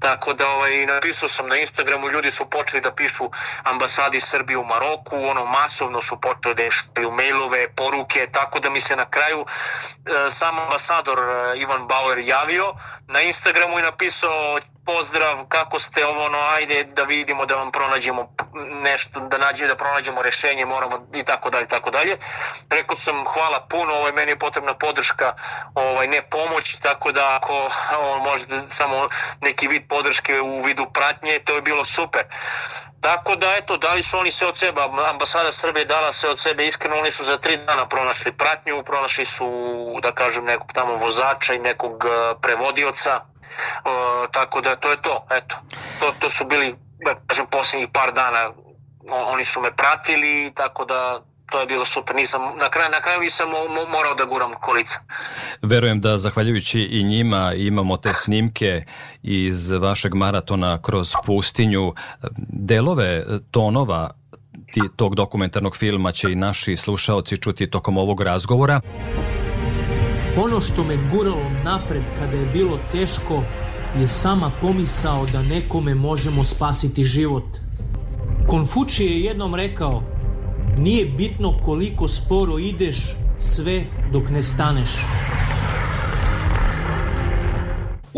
Tako 0.00 0.32
da 0.32 0.48
ovaj, 0.48 0.86
napisao 0.86 1.28
sam 1.28 1.48
na 1.48 1.56
Instagramu, 1.56 2.08
ljudi 2.08 2.30
su 2.30 2.50
počeli 2.50 2.82
da 2.82 2.94
pišu 2.94 3.30
ambasadi 3.62 4.20
u 4.56 4.64
Maroku, 4.64 5.16
ono 5.16 5.44
masovno 5.44 6.02
su 6.02 6.20
počeli 6.20 6.54
da 6.54 6.70
šalju 6.70 7.10
mailove, 7.10 7.68
poruke, 7.68 8.28
tako 8.32 8.60
da 8.60 8.70
mi 8.70 8.80
se 8.80 8.96
na 8.96 9.10
kraju 9.10 9.46
e, 9.46 10.30
sam 10.30 10.58
ambasador 10.58 11.18
e, 11.18 11.58
Ivan 11.58 11.86
Bauer 11.86 12.18
javio 12.18 12.74
na 13.06 13.20
Instagramu 13.20 13.78
i 13.78 13.82
napisao 13.82 14.60
pozdrav, 14.88 15.44
kako 15.48 15.78
ste 15.78 16.06
ovo, 16.06 16.24
ono, 16.24 16.38
ajde 16.38 16.84
da 16.84 17.02
vidimo 17.02 17.46
da 17.46 17.54
vam 17.54 17.72
pronađemo 17.72 18.34
nešto, 18.82 19.20
da 19.20 19.38
nađemo, 19.38 19.68
da 19.68 19.76
pronađemo 19.76 20.22
rešenje, 20.22 20.64
moramo 20.66 21.06
i 21.14 21.24
tako 21.24 21.50
dalje, 21.50 21.68
tako 21.68 21.90
dalje. 21.90 22.16
Rekao 22.70 22.96
sam 22.96 23.24
hvala 23.24 23.66
puno, 23.70 23.94
ovaj, 23.94 24.12
meni 24.12 24.32
je 24.32 24.38
potrebna 24.38 24.74
podrška, 24.74 25.34
ovaj, 25.74 26.08
ne 26.08 26.22
pomoć, 26.30 26.78
tako 26.82 27.12
da 27.12 27.36
ako 27.36 27.70
ovo, 27.98 28.18
možete 28.18 28.60
samo 28.68 29.08
neki 29.40 29.68
vid 29.68 29.82
podrške 29.88 30.40
u 30.40 30.60
vidu 30.60 30.86
pratnje, 30.92 31.40
to 31.44 31.54
je 31.54 31.62
bilo 31.62 31.84
super. 31.84 32.24
Tako 33.00 33.36
da, 33.36 33.54
eto, 33.56 33.76
dali 33.76 34.02
su 34.02 34.18
oni 34.18 34.32
sve 34.32 34.46
od 34.46 34.56
sebe, 34.58 34.80
ambasada 35.10 35.52
Srbije 35.52 35.84
dala 35.84 36.12
sve 36.12 36.30
od 36.30 36.40
sebe, 36.40 36.66
iskreno 36.66 36.98
oni 36.98 37.10
su 37.10 37.24
za 37.24 37.38
tri 37.38 37.56
dana 37.56 37.88
pronašli 37.88 38.32
pratnju, 38.32 38.82
pronašli 38.82 39.24
su, 39.24 39.48
da 40.02 40.12
kažem, 40.12 40.44
nekog 40.44 40.72
tamo 40.72 40.94
vozača 40.94 41.54
i 41.54 41.58
nekog 41.58 42.04
eh, 42.04 42.34
prevodioca, 42.42 43.20
o, 43.84 44.26
tako 44.32 44.60
da 44.60 44.76
to 44.76 44.90
je 44.90 45.02
to, 45.02 45.26
eto. 45.30 45.56
To, 46.00 46.14
to 46.18 46.30
su 46.30 46.44
bili, 46.44 46.74
da 47.04 47.14
kažem, 47.26 47.46
posljednjih 47.50 47.88
par 47.92 48.12
dana, 48.12 48.50
oni 49.10 49.44
su 49.44 49.60
me 49.60 49.76
pratili, 49.76 50.52
tako 50.54 50.84
da 50.84 51.20
to 51.50 51.60
je 51.60 51.66
bilo 51.66 51.84
super. 51.84 52.16
Nisam, 52.16 52.40
na 52.58 52.70
kraju, 52.70 52.90
na 52.90 53.00
kraju 53.00 53.20
nisam 53.20 53.48
morao 53.92 54.14
da 54.14 54.24
guram 54.24 54.52
kolica. 54.60 55.00
Verujem 55.62 56.00
da 56.00 56.18
zahvaljujući 56.18 56.80
i 56.80 57.04
njima 57.04 57.52
imamo 57.54 57.96
te 57.96 58.08
snimke 58.08 58.84
iz 59.22 59.70
vašeg 59.70 60.14
maratona 60.14 60.82
kroz 60.82 61.12
pustinju. 61.26 61.94
Delove 62.48 63.22
tonova 63.50 64.10
ti, 64.72 64.80
tog 64.96 65.14
dokumentarnog 65.14 65.76
filma 65.76 66.12
će 66.12 66.32
i 66.32 66.34
naši 66.34 66.76
slušaoci 66.76 67.36
čuti 67.36 67.70
tokom 67.70 67.96
ovog 67.96 68.20
razgovora. 68.20 68.80
Ono 70.44 70.60
što 70.60 70.84
me 70.84 70.96
guralo 71.12 71.50
napred 71.64 72.02
kada 72.18 72.36
je 72.36 72.46
bilo 72.52 72.78
teško 72.92 73.42
je 74.00 74.08
sama 74.08 74.50
pomisao 74.60 75.26
da 75.32 75.42
nekome 75.42 75.94
možemo 75.94 76.44
spasiti 76.44 77.04
život. 77.04 77.44
Konfučije 78.48 79.12
je 79.12 79.24
jednom 79.24 79.54
rekao 79.54 80.02
Nije 80.78 81.06
bitno 81.06 81.58
koliko 81.64 82.08
sporo 82.08 82.58
ideš 82.58 83.14
sve 83.38 83.84
dok 84.12 84.30
ne 84.30 84.42
staneš. 84.42 84.90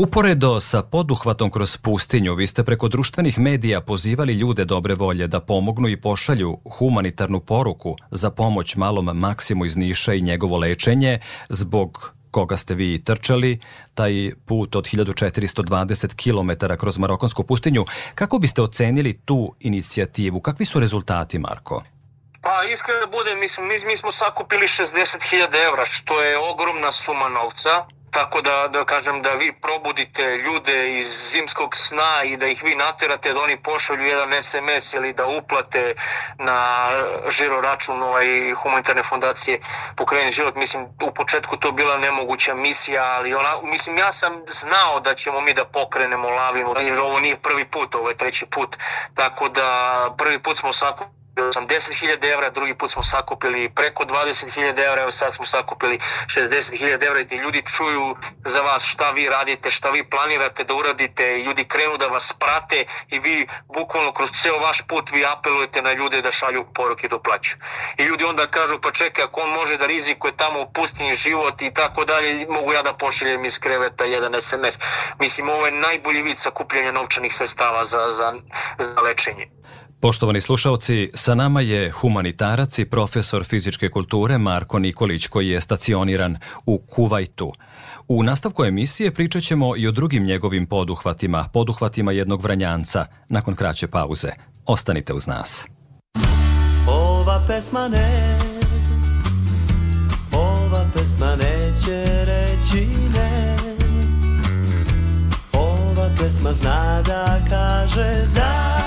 Uporedo 0.00 0.61
sa 0.61 0.83
poduhvatom 0.83 1.50
kroz 1.50 1.76
pustinju, 1.76 2.35
vi 2.35 2.47
ste 2.47 2.64
preko 2.64 2.88
društvenih 2.88 3.38
medija 3.38 3.80
pozivali 3.80 4.33
ljude 4.33 4.64
dobre 4.64 4.95
volje 4.95 5.26
da 5.26 5.40
pomognu 5.40 5.88
i 5.88 6.00
pošalju 6.00 6.59
humanitarnu 6.78 7.40
poruku 7.40 7.97
za 8.11 8.30
pomoć 8.30 8.76
malom 8.76 9.04
Maksimu 9.04 9.64
iz 9.64 9.76
Niša 9.76 10.14
i 10.14 10.21
njegovo 10.21 10.59
lečenje 10.59 11.19
zbog 11.49 12.12
koga 12.30 12.57
ste 12.57 12.75
vi 12.75 13.04
trčali, 13.04 13.59
taj 13.95 14.33
put 14.47 14.76
od 14.76 14.85
1420 14.85 16.14
km 16.16 16.75
kroz 16.76 16.99
Marokonsku 16.99 17.42
pustinju. 17.42 17.85
Kako 18.14 18.38
biste 18.38 18.62
ocenili 18.62 19.12
tu 19.12 19.54
inicijativu? 19.61 20.40
Kakvi 20.40 20.66
su 20.66 20.80
rezultati, 20.80 21.38
Marko? 21.38 21.83
Pa 22.42 22.64
iskreno 22.64 23.00
da 23.00 23.06
budem, 23.06 23.38
mislim, 23.38 23.66
mi, 23.66 23.75
mi 23.87 23.97
smo 23.97 24.12
sakupili 24.12 24.66
60.000 24.66 25.66
evra, 25.66 25.85
što 25.85 26.23
je 26.23 26.38
ogromna 26.38 26.92
suma 26.92 27.28
novca. 27.28 27.85
Tako 28.11 28.40
da, 28.42 28.68
da 28.68 28.85
kažem 28.85 29.23
da 29.23 29.30
vi 29.30 29.52
probudite 29.52 30.37
ljude 30.37 30.99
iz 30.99 31.30
zimskog 31.32 31.76
sna 31.76 32.23
i 32.25 32.37
da 32.37 32.47
ih 32.47 32.62
vi 32.62 32.75
naterate 32.75 33.32
da 33.32 33.40
oni 33.40 33.62
pošalju 33.62 34.06
jedan 34.06 34.42
SMS 34.42 34.92
ili 34.94 35.12
da 35.12 35.26
uplate 35.26 35.94
na 36.38 36.90
žiro 37.28 37.61
račun 37.61 38.02
ovaj 38.02 38.52
humanitarne 38.52 39.02
fondacije 39.02 39.61
Pokreni 39.97 40.32
život. 40.32 40.54
Mislim, 40.54 40.87
u 41.02 41.14
početku 41.14 41.56
to 41.56 41.73
bila 41.73 41.99
nemoguća 41.99 42.54
misija, 42.54 43.04
ali 43.04 43.35
ona, 43.35 43.62
mislim, 43.62 43.99
ja 43.99 44.12
sam 44.12 44.42
znao 44.49 45.00
da 45.00 45.14
ćemo 45.14 45.40
mi 45.40 45.54
da 45.54 45.64
pokrenemo 45.64 46.30
lavinu, 46.30 46.75
jer 46.80 47.00
ovo 47.00 47.20
nije 47.20 47.37
prvi 47.37 47.64
put, 47.64 47.94
ovo 47.94 48.09
je 48.09 48.16
treći 48.16 48.47
put. 48.47 48.76
Tako 49.14 49.49
da 49.49 50.14
prvi 50.18 50.42
put 50.42 50.59
smo 50.59 50.73
sakupili 50.73 51.20
80.000 51.42 52.32
evra, 52.32 52.50
drugi 52.50 52.75
put 52.75 52.90
smo 52.90 53.02
sakupili 53.02 53.70
preko 53.75 54.04
20.000 54.04 54.87
evra, 54.87 55.02
evo 55.02 55.11
sad 55.11 55.35
smo 55.35 55.47
sakupili 55.47 55.99
60.000 56.26 57.06
evra 57.06 57.20
i 57.20 57.26
ti 57.26 57.37
ljudi 57.37 57.62
čuju 57.76 58.16
za 58.44 58.61
vas 58.61 58.85
šta 58.85 59.11
vi 59.11 59.28
radite, 59.28 59.70
šta 59.70 59.90
vi 59.90 60.11
planirate 60.11 60.64
da 60.64 60.75
uradite 60.75 61.38
i 61.38 61.42
ljudi 61.42 61.64
krenu 61.64 61.97
da 61.97 62.06
vas 62.06 62.32
prate 62.32 62.85
i 63.09 63.18
vi 63.18 63.47
bukvalno 63.75 64.12
kroz 64.12 64.30
ceo 64.42 64.59
vaš 64.59 64.82
put 64.88 65.11
vi 65.12 65.26
apelujete 65.26 65.82
na 65.82 65.92
ljude 65.92 66.23
da 66.23 66.30
šalju 66.30 66.66
poruke 66.75 67.09
do 67.09 67.18
plaću. 67.18 67.56
I 67.99 68.02
ljudi 68.02 68.25
onda 68.25 68.47
kažu 68.47 68.80
pa 68.80 68.92
čekaj 68.92 69.25
ako 69.25 69.40
on 69.40 69.50
može 69.50 69.76
da 69.76 69.87
rizikuje 69.87 70.37
tamo 70.37 70.61
u 70.61 70.73
pustinji 70.73 71.14
život 71.14 71.62
i 71.62 71.75
tako 71.75 72.04
dalje, 72.04 72.47
mogu 72.49 72.73
ja 72.73 72.82
da 72.82 72.92
pošaljem 72.92 73.44
iz 73.44 73.59
kreveta 73.59 74.04
jedan 74.04 74.40
SMS. 74.40 74.78
Mislim 75.18 75.49
ovo 75.49 75.66
je 75.66 75.73
najbolji 75.73 76.23
vid 76.23 76.38
sakupljanja 76.38 76.92
novčanih 76.92 77.35
sredstava 77.35 77.85
za, 77.85 78.11
za, 78.11 78.32
za 78.78 79.00
lečenje. 79.00 79.47
Poštovani 80.00 80.40
slušalci, 80.40 81.09
sa 81.14 81.35
nama 81.35 81.61
je 81.61 81.90
humanitarac 81.90 82.78
i 82.78 82.85
profesor 82.85 83.45
fizičke 83.45 83.88
kulture 83.88 84.38
Marko 84.38 84.78
Nikolić 84.78 85.26
koji 85.26 85.49
je 85.49 85.61
stacioniran 85.61 86.38
u 86.66 86.78
Kuvajtu. 86.78 87.52
U 88.09 88.23
nastavku 88.23 88.64
emisije 88.64 89.14
pričat 89.14 89.42
ćemo 89.42 89.76
i 89.76 89.87
o 89.87 89.92
drugim 89.92 90.25
njegovim 90.25 90.66
poduhvatima, 90.66 91.49
poduhvatima 91.52 92.12
jednog 92.12 92.42
vranjanca, 92.42 93.07
nakon 93.28 93.54
kraće 93.54 93.87
pauze. 93.87 94.28
Ostanite 94.66 95.12
uz 95.12 95.26
nas. 95.26 95.66
Ova 96.88 97.45
pesma 97.47 97.88
ne, 97.88 98.38
ova 100.33 100.85
pesma 100.95 101.37
neće 101.37 102.25
reći 102.25 102.87
ne. 103.14 103.57
Ova 105.52 106.09
pesma 106.19 106.52
zna 106.52 107.02
da 107.02 107.40
kaže 107.50 108.26
da, 108.35 108.80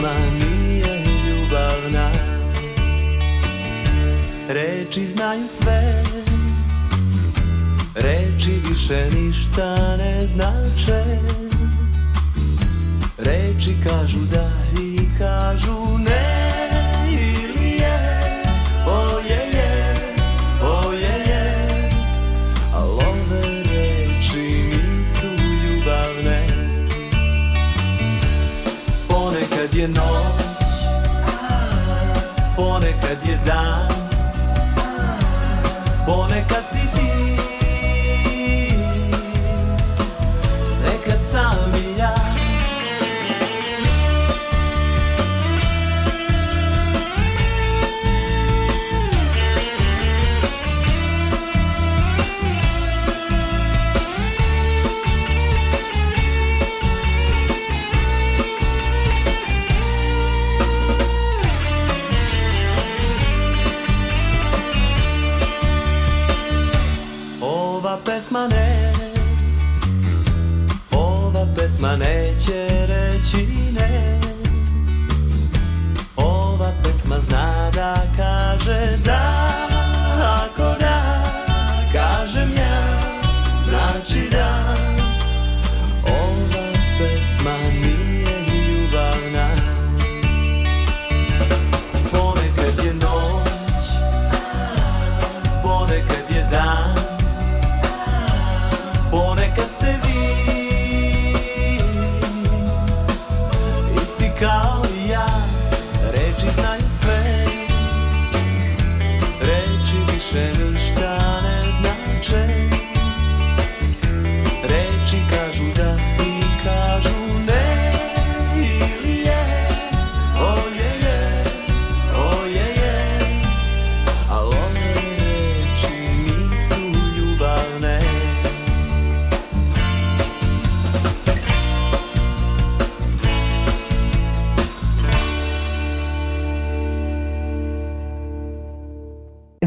pesma 0.00 0.14
nije 0.34 1.04
ljubavna, 1.26 2.10
reči 4.48 5.06
znaju 5.06 5.44
sve, 5.60 6.02
Reči 7.94 8.52
više 8.68 9.06
ništa 9.14 9.96
ne 9.96 10.26
znače. 10.26 11.04
Reči 13.18 13.74
kažu 13.84 14.18
da 14.32 14.50
i 14.82 14.98
kažu 15.18 15.98
ne 15.98 16.29
Pesma 71.80 71.96
neće 71.96 72.86
reći 72.86 73.46
ne. 73.74 74.20
Ova 76.16 76.72
pesma 76.82 77.16
zna 77.28 77.70
da 77.74 78.02
kaže 78.16 78.96
da 79.04 79.09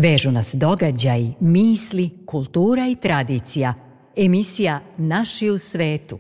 Vežu 0.04 0.32
nas 0.32 0.56
događaj, 0.56 1.24
misli, 1.40 2.10
kultura 2.26 2.88
i 2.88 2.96
tradicija. 2.96 3.74
Emisija 4.16 4.80
Naši 4.98 5.50
u 5.50 5.58
svetu. 5.58 6.20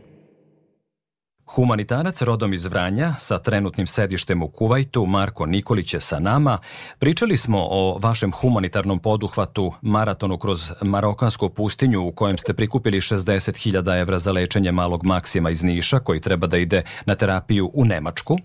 Humanitarac 1.45 2.21
rodom 2.21 2.53
iz 2.53 2.65
Vranja 2.65 3.13
sa 3.19 3.37
trenutnim 3.37 3.87
sedištem 3.87 4.43
u 4.43 4.47
Kuvajtu, 4.47 5.05
Marko 5.05 5.45
Nikolić 5.45 5.93
je 5.93 5.99
sa 5.99 6.19
nama. 6.19 6.57
Pričali 6.99 7.37
smo 7.37 7.67
o 7.71 7.97
vašem 7.99 8.31
humanitarnom 8.31 8.99
poduhvatu 8.99 9.73
maratonu 9.81 10.37
kroz 10.37 10.71
marokansku 10.81 11.49
pustinju 11.49 12.07
u 12.07 12.11
kojem 12.11 12.37
ste 12.37 12.53
prikupili 12.53 12.97
60.000 12.97 14.01
evra 14.01 14.19
za 14.19 14.31
lečenje 14.31 14.71
malog 14.71 15.05
Maksima 15.05 15.49
iz 15.49 15.63
Niša 15.63 15.99
koji 15.99 16.19
treba 16.19 16.47
da 16.47 16.57
ide 16.57 16.83
na 17.05 17.15
terapiju 17.15 17.71
u 17.73 17.85
Nemačku. 17.85 18.37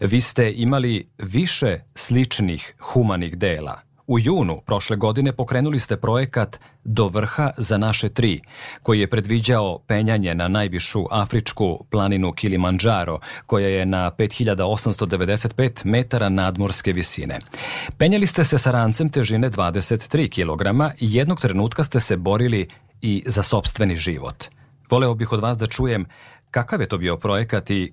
Vi 0.00 0.20
ste 0.20 0.52
imali 0.52 1.08
više 1.18 1.80
sličnih 1.94 2.74
humanih 2.80 3.38
dela. 3.38 3.85
U 4.06 4.18
junu 4.18 4.60
prošle 4.66 4.96
godine 4.96 5.32
pokrenuli 5.32 5.80
ste 5.80 5.96
projekat 5.96 6.60
Do 6.84 7.08
vrha 7.08 7.50
za 7.56 7.78
naše 7.78 8.08
tri, 8.08 8.40
koji 8.82 9.00
je 9.00 9.10
predviđao 9.10 9.78
penjanje 9.86 10.34
na 10.34 10.48
najvišu 10.48 11.04
afričku 11.10 11.84
planinu 11.90 12.32
Kilimanjaro, 12.32 13.18
koja 13.46 13.68
je 13.68 13.86
na 13.86 14.10
5895 14.10 15.84
metara 15.84 16.28
nadmorske 16.28 16.92
visine. 16.92 17.40
Penjali 17.98 18.26
ste 18.26 18.44
se 18.44 18.58
sa 18.58 18.70
rancem 18.70 19.08
težine 19.08 19.50
23 19.50 20.28
kg 20.28 20.94
i 20.98 21.14
jednog 21.14 21.40
trenutka 21.40 21.84
ste 21.84 22.00
se 22.00 22.16
borili 22.16 22.68
i 23.02 23.22
za 23.26 23.42
sobstveni 23.42 23.96
život. 23.96 24.44
Voleo 24.90 25.14
bih 25.14 25.32
od 25.32 25.40
vas 25.40 25.58
da 25.58 25.66
čujem 25.66 26.06
kakav 26.50 26.80
je 26.80 26.88
to 26.88 26.98
bio 26.98 27.16
projekat 27.16 27.70
i 27.70 27.92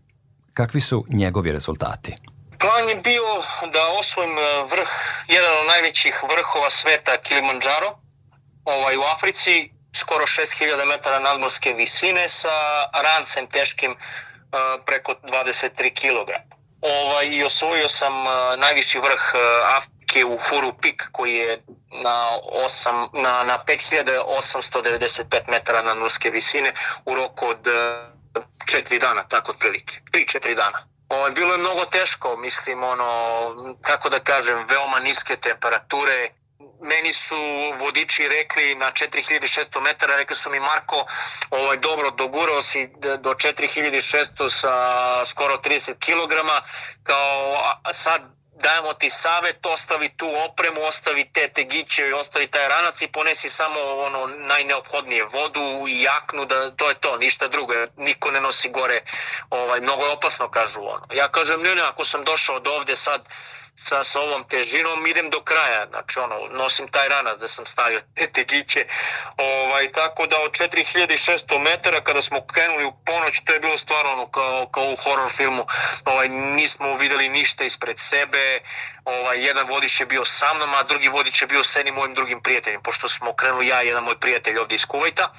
kakvi 0.54 0.80
su 0.80 1.06
njegovi 1.10 1.52
rezultati. 1.52 2.16
Plan 2.64 2.90
je 2.90 2.96
bio 2.96 3.44
da 3.74 3.88
osvojim 3.88 4.38
e, 4.38 4.64
vrh, 4.72 4.90
jedan 5.28 5.60
od 5.60 5.66
najvećih 5.68 6.24
vrhova 6.30 6.70
sveta 6.70 7.18
Kilimanjaro, 7.18 7.98
ovaj, 8.66 8.98
u 8.98 9.02
Africi, 9.02 9.72
skoro 9.96 10.26
6000 10.26 10.86
metara 10.86 11.20
nadmorske 11.20 11.74
visine 11.74 12.30
sa 12.30 12.52
rancem 12.94 13.48
teškim 13.48 13.92
uh, 13.92 13.98
preko 14.86 15.12
23 15.12 15.94
kg. 16.02 16.32
Ovaj, 16.82 17.26
I 17.26 17.44
osvojio 17.44 17.90
sam 17.90 18.28
uh, 18.28 18.34
najviši 18.58 19.00
vrh 19.00 19.34
uh, 19.34 19.40
Afrike 19.78 20.26
u 20.26 20.38
Huru 20.38 20.74
Pik 20.82 21.10
koji 21.12 21.34
je 21.34 21.64
na, 22.04 22.30
8, 22.66 23.22
na, 23.22 23.44
na 23.44 23.60
5895 23.68 25.50
metara 25.50 25.82
nadmorske 25.82 26.30
visine 26.30 26.74
u 27.06 27.16
roku 27.16 27.48
od 27.48 27.68
uh, 27.68 27.74
4 28.66 29.00
dana, 29.00 29.24
tako 29.24 29.52
otprilike. 29.52 30.00
3-4 30.12 30.56
dana. 30.56 30.93
O, 31.14 31.30
bilo 31.32 31.52
je 31.54 31.58
mnogo 31.58 31.86
teško, 31.86 32.38
mislim, 32.38 32.84
ono, 32.84 33.76
kako 33.82 34.10
da 34.10 34.20
kažem, 34.20 34.66
veoma 34.70 35.00
niske 35.00 35.36
temperature, 35.36 36.30
meni 36.82 37.14
su 37.14 37.36
vodiči 37.80 38.28
rekli 38.28 38.76
na 38.76 38.92
4600 38.92 39.82
metara, 39.82 40.16
rekli 40.16 40.36
su 40.36 40.50
mi 40.50 40.60
Marko, 40.60 41.06
ovaj, 41.50 41.78
dobro, 41.78 42.12
dogurao 42.12 42.62
si 42.62 42.90
do 43.20 43.34
4600 43.34 44.50
sa 44.50 44.76
skoro 45.26 45.58
30 45.58 45.94
kg, 46.00 46.34
kao 47.04 47.58
sad 47.94 48.22
dajemo 48.56 48.94
ti 48.94 49.10
savet, 49.10 49.66
ostavi 49.66 50.10
tu 50.18 50.28
opremu, 50.50 50.82
ostavi 50.82 51.30
te 51.34 51.48
tegiće 51.48 52.16
ostavi 52.16 52.48
taj 52.48 52.68
ranac 52.68 53.02
i 53.02 53.08
ponesi 53.08 53.50
samo 53.50 53.80
ono 53.80 54.28
najneophodnije 54.28 55.24
vodu 55.24 55.88
i 55.88 56.02
jaknu, 56.02 56.46
da 56.46 56.72
to 56.72 56.90
je 56.90 56.96
to, 56.96 57.18
ništa 57.18 57.48
drugo. 57.48 57.74
Niko 57.98 58.32
ne 58.32 58.42
nosi 58.42 58.70
gore, 58.70 59.02
ovaj, 59.50 59.82
mnogo 59.82 60.06
je 60.06 60.12
opasno 60.12 60.50
kažu 60.50 60.80
ono. 60.80 61.08
Ja 61.14 61.32
kažem, 61.32 61.62
ne, 61.62 61.76
ne, 61.76 61.82
ako 61.82 62.06
sam 62.06 62.24
došao 62.24 62.56
od 62.56 62.68
ovde 62.68 62.96
sad, 62.96 63.22
sa, 63.76 64.04
sa 64.04 64.22
ovom 64.22 64.44
težinom 64.44 65.08
idem 65.08 65.30
do 65.30 65.42
kraja, 65.42 65.88
znači 65.90 66.20
ono, 66.20 66.48
nosim 66.48 66.88
taj 66.88 67.10
ranac 67.10 67.40
da 67.40 67.48
sam 67.48 67.66
stavio 67.66 68.02
te 68.16 68.28
tegiće, 68.28 68.86
ovaj, 69.38 69.92
tako 69.92 70.28
da 70.28 70.38
od 70.40 70.52
4600 70.52 71.60
metara 71.60 72.04
kada 72.04 72.22
smo 72.22 72.46
krenuli 72.46 72.86
u 72.86 72.94
ponoć, 73.06 73.42
to 73.46 73.54
je 73.54 73.60
bilo 73.60 73.78
stvarno 73.78 74.12
ono, 74.12 74.28
kao, 74.28 74.68
kao 74.72 74.84
u 74.84 74.96
horror 74.96 75.32
filmu, 75.32 75.66
ovaj, 76.06 76.30
nismo 76.30 76.96
videli 76.98 77.30
ništa 77.30 77.64
ispred 77.64 78.00
sebe, 78.00 78.60
ovaj, 79.06 79.46
jedan 79.46 79.68
vodič 79.68 80.00
je 80.00 80.06
bio 80.06 80.26
sa 80.26 80.54
mnom, 80.54 80.74
a 80.74 80.84
drugi 80.84 81.08
vodič 81.08 81.42
je 81.42 81.48
bio 81.48 81.64
sa 81.64 81.80
jednim 81.80 81.96
mojim 81.96 82.14
drugim 82.14 82.42
prijateljem, 82.42 82.82
pošto 82.84 83.10
smo 83.10 83.34
krenuli 83.34 83.68
ja 83.68 83.84
i 83.84 83.88
jedan 83.88 84.04
moj 84.04 84.20
prijatelj 84.20 84.58
ovde 84.58 84.76
iz 84.76 84.86
Kuvajta, 84.86 85.32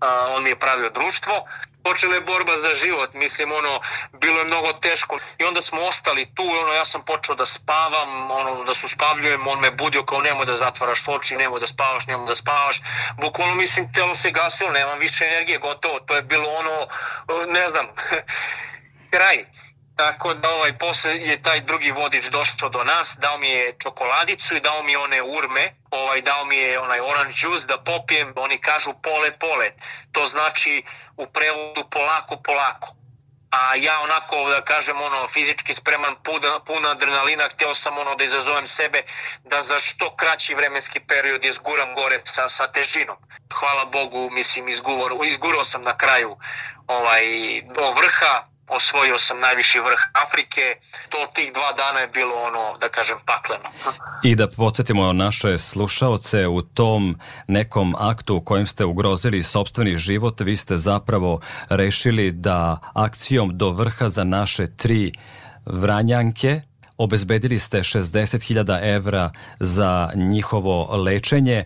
a, 0.00 0.26
on 0.36 0.42
mi 0.42 0.50
je 0.50 0.58
pravio 0.58 0.90
društvo. 0.90 1.44
Počela 1.84 2.14
je 2.14 2.20
borba 2.20 2.56
za 2.56 2.74
život, 2.74 3.14
mislim 3.14 3.52
ono, 3.52 3.80
bilo 4.12 4.38
je 4.38 4.44
mnogo 4.44 4.72
teško. 4.72 5.18
I 5.38 5.44
onda 5.44 5.62
smo 5.62 5.80
ostali 5.82 6.34
tu, 6.34 6.42
ono, 6.42 6.72
ja 6.72 6.84
sam 6.84 7.02
počeo 7.02 7.34
da 7.34 7.46
spavam, 7.46 8.30
ono, 8.30 8.64
da 8.64 8.74
se 8.74 8.86
uspavljujem, 8.86 9.46
on 9.46 9.60
me 9.60 9.70
budio 9.70 10.04
kao 10.04 10.20
nemoj 10.20 10.46
da 10.46 10.56
zatvaraš 10.56 11.08
oči, 11.08 11.36
nemoj 11.36 11.60
da 11.60 11.66
spavaš, 11.66 12.06
nemoj 12.06 12.26
da 12.26 12.34
spavaš, 12.34 12.80
bukvalno 13.20 13.54
mislim 13.54 13.92
telo 13.92 14.14
se 14.14 14.30
gasilo, 14.30 14.70
nemam 14.70 14.98
više 14.98 15.24
energije, 15.24 15.58
gotovo, 15.58 16.00
to 16.00 16.16
je 16.16 16.22
bilo 16.22 16.48
ono, 16.48 16.86
ne 17.46 17.66
znam, 17.66 17.86
kraj. 19.12 19.44
Tako 20.00 20.34
da 20.34 20.50
ovaj, 20.50 20.78
posle 20.78 21.16
je 21.16 21.42
taj 21.42 21.60
drugi 21.60 21.90
vodič 21.90 22.28
došao 22.30 22.68
do 22.68 22.84
nas, 22.84 23.18
dao 23.20 23.38
mi 23.38 23.48
je 23.48 23.74
čokoladicu 23.82 24.56
i 24.56 24.60
dao 24.60 24.82
mi 24.82 24.96
one 24.96 25.22
urme, 25.22 25.74
ovaj, 25.90 26.22
dao 26.22 26.44
mi 26.44 26.56
je 26.56 26.80
onaj 26.80 27.00
orange 27.00 27.34
juice 27.42 27.66
da 27.66 27.78
popijem, 27.78 28.32
oni 28.36 28.58
kažu 28.58 28.90
pole 29.02 29.38
pole, 29.38 29.72
to 30.12 30.26
znači 30.26 30.82
u 31.16 31.26
prevodu 31.26 31.84
polako 31.90 32.36
polako. 32.36 32.88
A 33.50 33.74
ja 33.74 34.00
onako 34.00 34.50
da 34.50 34.64
kažem 34.64 35.00
ono 35.02 35.28
fizički 35.28 35.74
spreman 35.74 36.16
pun, 36.24 36.40
pun 36.66 36.86
adrenalina, 36.86 37.48
hteo 37.48 37.74
sam 37.74 37.98
ono 37.98 38.14
da 38.14 38.24
izazovem 38.24 38.66
sebe 38.66 39.02
da 39.44 39.60
za 39.60 39.78
što 39.78 40.16
kraći 40.16 40.54
vremenski 40.54 41.00
period 41.00 41.44
izguram 41.44 41.94
gore 41.94 42.18
sa, 42.24 42.48
sa 42.48 42.72
težinom. 42.72 43.16
Hvala 43.54 43.84
Bogu, 43.84 44.30
mislim 44.30 44.68
izgurao, 44.68 45.24
izgurao 45.24 45.64
sam 45.64 45.82
na 45.82 45.96
kraju 45.96 46.36
ovaj 46.86 47.22
do 47.74 47.92
vrha, 47.92 48.49
osvojio 48.70 49.18
sam 49.18 49.40
najviši 49.40 49.78
vrh 49.78 50.00
Afrike, 50.26 50.60
to 51.08 51.18
tih 51.34 51.52
dva 51.52 51.72
dana 51.72 52.00
je 52.00 52.08
bilo 52.08 52.34
ono, 52.34 52.78
da 52.80 52.88
kažem, 52.88 53.16
pakleno. 53.26 53.68
I 54.22 54.36
da 54.36 54.48
podsjetimo 54.48 55.12
naše 55.12 55.58
slušaoce, 55.58 56.46
u 56.46 56.62
tom 56.62 57.18
nekom 57.46 57.94
aktu 57.98 58.36
u 58.36 58.40
kojem 58.40 58.66
ste 58.66 58.84
ugrozili 58.84 59.42
sobstveni 59.42 59.96
život, 59.96 60.40
vi 60.40 60.56
ste 60.56 60.76
zapravo 60.76 61.40
rešili 61.68 62.32
da 62.32 62.78
akcijom 62.94 63.58
do 63.58 63.70
vrha 63.70 64.08
za 64.08 64.24
naše 64.24 64.66
tri 64.76 65.12
vranjanke 65.66 66.60
obezbedili 66.96 67.58
ste 67.58 67.78
60.000 67.78 68.94
evra 68.94 69.30
za 69.60 70.10
njihovo 70.14 70.96
lečenje. 70.96 71.64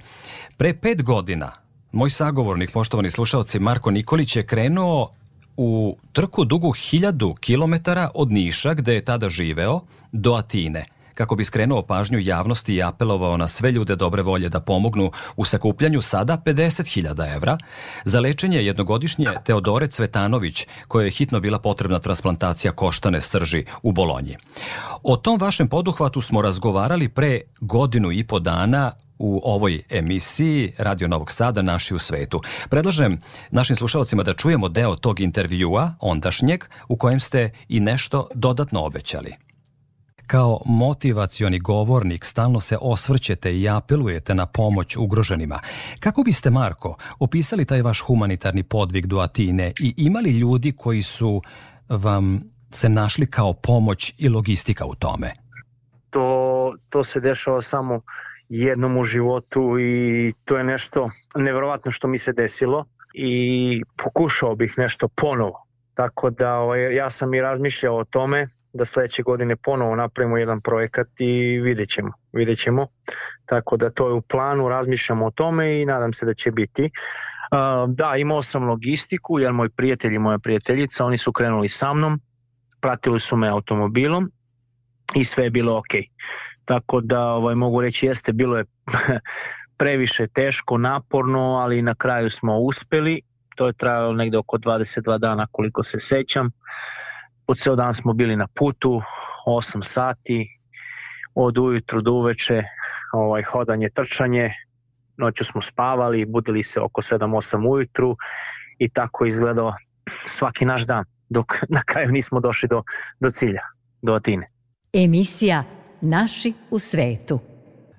Pre 0.56 0.74
pet 0.74 1.02
godina 1.02 1.64
Moj 1.94 2.10
sagovornik, 2.10 2.70
poštovani 2.70 3.10
slušalci, 3.10 3.58
Marko 3.58 3.90
Nikolić 3.90 4.36
je 4.36 4.46
krenuo 4.46 5.10
u 5.56 5.96
trku 6.12 6.44
dugu 6.44 6.72
hiljadu 6.72 7.34
kilometara 7.34 8.10
od 8.14 8.32
Niša, 8.32 8.74
gde 8.74 8.94
je 8.94 9.04
tada 9.04 9.28
živeo, 9.28 9.80
do 10.12 10.34
Atine 10.34 10.86
kako 11.14 11.36
bi 11.36 11.44
skrenuo 11.44 11.82
pažnju 11.82 12.18
javnosti 12.18 12.74
i 12.74 12.82
apelovao 12.82 13.36
na 13.36 13.48
sve 13.48 13.72
ljude 13.72 13.96
dobre 13.96 14.22
volje 14.22 14.48
da 14.48 14.60
pomognu 14.60 15.10
u 15.36 15.44
sakupljanju 15.44 16.00
sada 16.00 16.42
50.000 16.46 17.34
evra 17.34 17.58
za 18.04 18.20
lečenje 18.20 18.58
jednogodišnje 18.58 19.28
Teodore 19.44 19.86
Cvetanović, 19.86 20.66
kojoj 20.88 21.06
je 21.06 21.10
hitno 21.10 21.40
bila 21.40 21.58
potrebna 21.58 21.98
transplantacija 21.98 22.72
koštane 22.72 23.20
srži 23.20 23.64
u 23.82 23.92
Bolonji. 23.92 24.36
O 25.02 25.16
tom 25.16 25.38
vašem 25.38 25.68
poduhvatu 25.68 26.20
smo 26.20 26.42
razgovarali 26.42 27.08
pre 27.08 27.40
godinu 27.60 28.12
i 28.12 28.24
po 28.24 28.38
dana 28.38 28.92
u 29.18 29.40
ovoj 29.44 29.82
emisiji 29.90 30.72
Radio 30.78 31.08
Novog 31.08 31.30
Sada 31.30 31.62
Naši 31.62 31.94
u 31.94 31.98
svetu. 31.98 32.40
Predlažem 32.68 33.20
našim 33.50 33.76
slušalcima 33.76 34.22
da 34.22 34.34
čujemo 34.34 34.68
deo 34.68 34.96
tog 34.96 35.20
intervjua, 35.20 35.94
ondašnjeg, 36.00 36.64
u 36.88 36.96
kojem 36.96 37.20
ste 37.20 37.50
i 37.68 37.80
nešto 37.80 38.28
dodatno 38.34 38.84
obećali. 38.84 39.34
Kao 40.26 40.60
motivacioni 40.66 41.58
govornik 41.58 42.24
stalno 42.24 42.60
se 42.60 42.78
osvrćete 42.80 43.58
i 43.58 43.68
apelujete 43.68 44.34
na 44.34 44.46
pomoć 44.46 44.96
ugroženima. 44.96 45.60
Kako 46.00 46.22
biste, 46.22 46.50
Marko, 46.50 46.96
opisali 47.18 47.64
taj 47.64 47.82
vaš 47.82 48.00
humanitarni 48.00 48.62
podvig 48.62 49.06
do 49.06 49.18
Atine 49.18 49.72
i 49.80 49.94
imali 49.96 50.30
ljudi 50.30 50.72
koji 50.72 51.02
su 51.02 51.42
vam 51.88 52.42
se 52.70 52.88
našli 52.88 53.26
kao 53.26 53.52
pomoć 53.52 54.14
i 54.18 54.28
logistika 54.28 54.86
u 54.86 54.94
tome? 54.94 55.32
To, 56.10 56.74
to 56.88 57.04
se 57.04 57.20
dešava 57.20 57.60
samo 57.60 58.00
jednom 58.60 58.96
u 58.96 59.04
životu 59.04 59.78
i 59.80 60.32
to 60.44 60.58
je 60.58 60.64
nešto 60.64 61.10
nevjerovatno 61.36 61.90
što 61.90 62.08
mi 62.08 62.18
se 62.18 62.32
desilo 62.32 62.84
i 63.14 63.82
pokušao 64.04 64.56
bih 64.56 64.74
nešto 64.76 65.08
ponovo. 65.08 65.66
Tako 65.94 66.30
da 66.30 66.54
ovaj, 66.54 66.94
ja 66.94 67.10
sam 67.10 67.34
i 67.34 67.40
razmišljao 67.40 67.96
o 67.96 68.04
tome 68.04 68.46
da 68.72 68.84
sledeće 68.84 69.22
godine 69.22 69.56
ponovo 69.56 69.96
napravimo 69.96 70.36
jedan 70.36 70.60
projekat 70.60 71.06
i 71.18 71.60
vidjet 71.60 71.88
ćemo, 71.88 72.12
vidjet 72.32 72.58
ćemo. 72.58 72.86
Tako 73.46 73.76
da 73.76 73.90
to 73.90 74.08
je 74.08 74.14
u 74.14 74.22
planu, 74.22 74.68
razmišljamo 74.68 75.26
o 75.26 75.30
tome 75.30 75.80
i 75.80 75.86
nadam 75.86 76.12
se 76.12 76.26
da 76.26 76.34
će 76.34 76.50
biti. 76.50 76.90
Da, 77.88 78.16
imao 78.16 78.42
sam 78.42 78.64
logistiku, 78.64 79.38
jer 79.38 79.52
moj 79.52 79.68
prijatelj 79.68 80.14
i 80.14 80.18
moja 80.18 80.38
prijateljica, 80.38 81.04
oni 81.04 81.18
su 81.18 81.32
krenuli 81.32 81.68
sa 81.68 81.94
mnom, 81.94 82.20
pratili 82.80 83.20
su 83.20 83.36
me 83.36 83.48
automobilom 83.48 84.30
i 85.14 85.24
sve 85.24 85.44
je 85.44 85.50
bilo 85.50 85.78
ok. 85.78 85.94
Tako 86.64 87.00
da 87.00 87.26
ovaj, 87.26 87.54
mogu 87.54 87.80
reći 87.80 88.06
jeste, 88.06 88.32
bilo 88.32 88.58
je 88.58 88.64
previše 89.78 90.26
teško, 90.26 90.78
naporno, 90.78 91.40
ali 91.40 91.82
na 91.82 91.94
kraju 91.94 92.30
smo 92.30 92.58
uspeli. 92.58 93.20
To 93.56 93.66
je 93.66 93.72
trajalo 93.72 94.12
negde 94.12 94.38
oko 94.38 94.58
22 94.58 95.18
dana 95.18 95.46
koliko 95.52 95.82
se 95.82 96.00
sećam. 96.00 96.50
Po 97.46 97.54
ceo 97.54 97.76
dan 97.76 97.94
smo 97.94 98.12
bili 98.12 98.36
na 98.36 98.46
putu, 98.54 99.00
8 99.46 99.82
sati, 99.82 100.48
od 101.34 101.58
ujutru 101.58 102.02
do 102.02 102.12
uveče, 102.12 102.62
ovaj, 103.12 103.42
hodanje, 103.42 103.88
trčanje, 103.94 104.50
noću 105.16 105.44
smo 105.44 105.62
spavali, 105.62 106.26
budili 106.26 106.62
se 106.62 106.80
oko 106.80 107.02
7-8 107.02 107.68
ujutru 107.70 108.16
i 108.78 108.88
tako 108.88 109.26
izgledao 109.26 109.72
svaki 110.26 110.64
naš 110.64 110.86
dan, 110.86 111.04
dok 111.28 111.46
na 111.76 111.82
kraju 111.86 112.12
nismo 112.12 112.40
došli 112.40 112.68
do, 112.68 112.82
do 113.20 113.30
cilja, 113.30 113.62
do 114.02 114.14
Atine. 114.14 114.46
Emisija 114.92 115.64
Naši 116.06 116.52
u 116.70 116.78
svetu. 116.78 117.40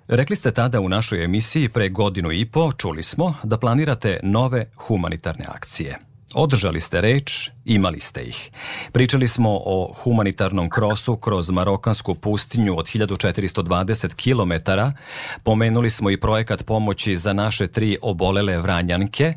Rekli 0.07 0.35
ste 0.35 0.51
tada 0.51 0.79
u 0.79 0.89
našoj 0.89 1.23
emisiji 1.23 1.69
pre 1.69 1.89
godinu 1.89 2.31
i 2.31 2.45
po, 2.45 2.71
čuli 2.71 3.03
smo, 3.03 3.33
da 3.43 3.57
planirate 3.57 4.19
nove 4.23 4.65
humanitarne 4.75 5.45
akcije. 5.47 5.99
Održali 6.33 6.79
ste 6.79 7.01
reč, 7.01 7.49
imali 7.65 7.99
ste 7.99 8.23
ih. 8.23 8.51
Pričali 8.91 9.27
smo 9.27 9.49
o 9.65 9.93
humanitarnom 9.93 10.69
krosu 10.69 11.15
kroz 11.15 11.49
marokansku 11.49 12.15
pustinju 12.15 12.77
od 12.77 12.85
1420 12.85 14.15
km, 14.15 14.71
pomenuli 15.43 15.89
smo 15.89 16.09
i 16.09 16.19
projekat 16.19 16.65
pomoći 16.65 17.15
za 17.15 17.33
naše 17.33 17.67
tri 17.67 17.97
obolele 18.01 18.57
vranjanke. 18.57 19.33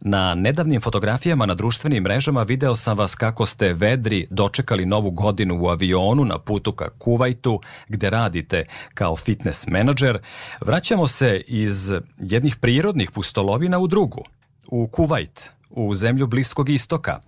Na 0.00 0.34
nedavnim 0.34 0.80
fotografijama 0.80 1.46
na 1.46 1.54
društvenim 1.54 2.02
mrežama 2.02 2.42
video 2.42 2.76
sam 2.76 2.98
vas 2.98 3.14
kako 3.14 3.46
ste 3.46 3.72
vedri 3.72 4.26
dočekali 4.30 4.86
novu 4.86 5.10
godinu 5.10 5.62
u 5.62 5.68
avionu 5.68 6.24
na 6.24 6.38
putu 6.38 6.72
ka 6.72 6.88
Kuvajtu, 6.98 7.60
gde 7.88 8.10
radite 8.10 8.64
kao 8.94 9.16
fitness 9.16 9.66
menadžer. 9.66 10.18
Vraćamo 10.60 11.06
se 11.06 11.42
iz 11.46 11.92
jednih 12.18 12.56
prirodnih 12.56 13.10
pustolovina 13.10 13.78
u 13.78 13.86
drugu, 13.86 14.24
u 14.66 14.88
Kuvajt, 14.88 15.55
u 15.76 15.94
zemlju 15.94 16.26
Bliskog 16.26 16.68
istoka. 16.68 17.20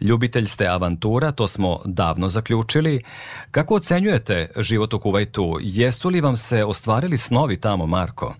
Ljubitelj 0.00 0.46
ste 0.46 0.66
avantura, 0.66 1.32
to 1.32 1.46
smo 1.48 1.80
davno 1.84 2.28
zaključili. 2.28 3.02
Kako 3.50 3.74
ocenjujete 3.74 4.50
život 4.56 4.94
u 4.94 4.98
Kuvajtu? 4.98 5.58
Jesu 5.60 6.08
li 6.08 6.20
vam 6.20 6.36
se 6.36 6.64
ostvarili 6.64 7.16
snovi 7.16 7.56
tamo, 7.56 7.86
Marko? 7.86 8.34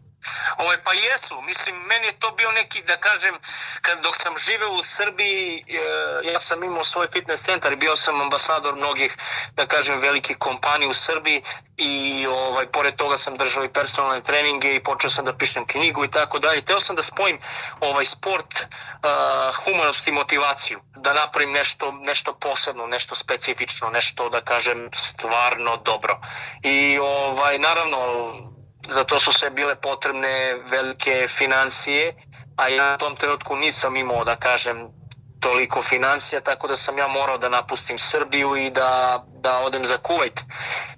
Ovaj, 0.57 0.77
pa 0.85 0.93
jesu, 0.93 1.41
mislim, 1.41 1.77
meni 1.77 2.07
je 2.07 2.19
to 2.19 2.31
bio 2.31 2.53
neki, 2.53 2.83
da 2.83 2.97
kažem, 2.97 3.35
kad, 3.83 4.03
dok 4.03 4.17
sam 4.17 4.35
živeo 4.39 4.71
u 4.71 4.83
Srbiji, 4.83 5.65
e, 5.69 6.31
ja 6.33 6.39
sam 6.39 6.63
imao 6.63 6.85
svoj 6.85 7.07
fitness 7.13 7.45
centar 7.45 7.77
bio 7.77 7.97
sam 7.97 8.21
ambasador 8.21 8.77
mnogih, 8.77 9.17
da 9.53 9.67
kažem, 9.67 10.01
velikih 10.01 10.37
kompanija 10.39 10.89
u 10.89 10.95
Srbiji 10.95 11.43
i 11.77 12.27
ovaj, 12.27 12.67
pored 12.67 12.97
toga 12.97 13.17
sam 13.17 13.37
držao 13.37 13.65
i 13.65 13.73
personalne 13.73 14.21
treninge 14.21 14.75
i 14.75 14.83
počeo 14.83 15.11
sam 15.11 15.25
da 15.25 15.37
pišem 15.37 15.67
knjigu 15.67 16.05
i 16.05 16.11
tako 16.11 16.39
dalje. 16.39 16.63
Teo 16.63 16.81
sam 16.81 16.97
da 16.97 17.03
spojim 17.03 17.39
ovaj 17.81 18.05
sport, 18.05 18.55
uh, 18.65 19.57
humanost 19.65 20.09
i 20.09 20.13
motivaciju, 20.13 20.81
da 20.97 21.13
napravim 21.13 21.53
nešto, 21.53 21.93
nešto 21.93 22.35
posebno, 22.35 22.87
nešto 22.87 23.15
specifično, 23.15 23.91
nešto, 23.91 24.29
da 24.29 24.41
kažem, 24.41 24.91
stvarno 24.93 25.77
dobro. 25.77 26.21
I 26.63 26.99
ovaj, 26.99 27.59
naravno, 27.59 27.99
za 28.89 29.05
to 29.05 29.21
su 29.21 29.33
sve 29.33 29.51
bile 29.51 29.75
potrebne 29.75 30.55
velike 30.71 31.29
financije, 31.29 32.15
a 32.57 32.69
ja 32.69 32.95
u 32.95 32.99
tom 32.99 33.17
trenutku 33.17 33.57
nisam 33.57 33.97
imao, 33.97 34.25
da 34.25 34.37
kažem, 34.37 34.89
toliko 35.45 35.83
financija, 35.83 36.41
tako 36.41 36.69
da 36.69 36.77
sam 36.77 36.99
ja 36.99 37.09
morao 37.09 37.39
da 37.39 37.49
napustim 37.49 37.99
Srbiju 37.99 38.57
i 38.57 38.71
da, 38.71 39.25
da 39.41 39.59
odem 39.59 39.85
za 39.85 39.99
Kuvajt. 39.99 40.41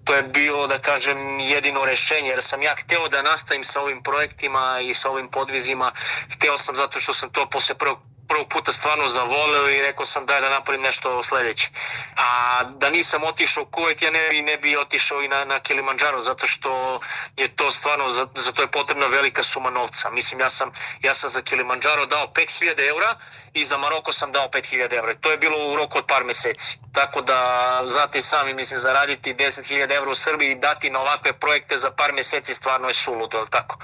To 0.05 0.14
je 0.14 0.22
bilo, 0.22 0.66
da 0.66 0.79
kažem, 0.79 1.40
jedino 1.40 1.85
rešenje, 1.85 2.29
jer 2.29 2.42
sam 2.42 2.62
ja 2.62 2.75
hteo 2.77 3.09
da 3.09 3.22
nastavim 3.22 3.64
sa 3.64 3.81
ovim 3.81 4.03
projektima 4.03 4.81
i 4.83 4.94
sa 4.94 5.11
ovim 5.11 5.29
podvizima. 5.29 5.92
Hteo 6.35 6.59
sam 6.59 6.77
zato 6.77 7.01
što 7.01 7.12
sam 7.12 7.31
to 7.31 7.46
posle 7.51 7.75
prvog 7.75 7.99
prvog 8.29 8.49
puta 8.49 8.73
stvarno 8.73 9.07
zavoleo 9.07 9.69
i 9.69 9.83
rekao 9.83 10.07
sam 10.07 10.27
daj 10.27 10.41
da 10.41 10.51
napravim 10.51 10.83
nešto 10.83 11.23
sledeće. 11.23 11.69
A 12.17 12.62
da 12.65 12.91
nisam 12.91 13.25
otišao 13.25 13.62
u 13.62 13.67
Kuvajt, 13.67 14.03
ja 14.03 14.11
ne 14.11 14.29
bi, 14.29 14.43
ne 14.43 14.57
bi 14.57 14.77
otišao 14.77 15.23
i 15.23 15.29
na, 15.29 15.45
na 15.45 15.61
Kilimanjaro, 15.61 16.21
zato 16.21 16.47
što 16.47 17.01
je 17.37 17.49
to 17.49 17.71
stvarno, 17.71 18.09
za, 18.09 18.27
za 18.35 18.53
to 18.53 18.62
je 18.62 18.71
potrebna 18.71 19.07
velika 19.07 19.43
suma 19.43 19.71
novca. 19.71 20.11
Mislim, 20.11 20.41
ja 20.41 20.49
sam, 20.49 20.73
ja 21.03 21.15
sam 21.15 21.31
za 21.31 21.43
Kilimanjaro 21.43 22.07
dao 22.07 22.33
5000 22.35 22.89
eura 22.89 23.17
i 23.57 23.64
za 23.64 23.77
Maroko 23.77 24.12
sam 24.12 24.33
dao 24.33 24.49
5000 24.49 24.92
evra. 24.92 25.14
To 25.14 25.31
je 25.31 25.38
bilo 25.38 25.73
u 25.73 25.77
roku 25.77 25.99
od 25.99 26.07
par 26.07 26.25
meseci. 26.25 26.79
Tako 26.92 27.21
da, 27.21 27.38
znate 27.87 28.21
sami, 28.21 28.55
mislim, 28.55 28.81
zaraditi 28.81 29.35
10.000 29.35 29.92
evra 29.92 30.11
u 30.11 30.14
Srbiji 30.14 30.51
i 30.51 30.55
dati 30.55 30.90
na 30.90 31.01
ovakve 31.01 31.33
projekte 31.33 31.77
za 31.77 31.90
par 31.90 32.12
meseci 32.12 32.55
stvarno 32.55 32.88
je 32.88 32.95
suludo, 32.95 33.38
ali 33.38 33.49
tako? 33.59 33.79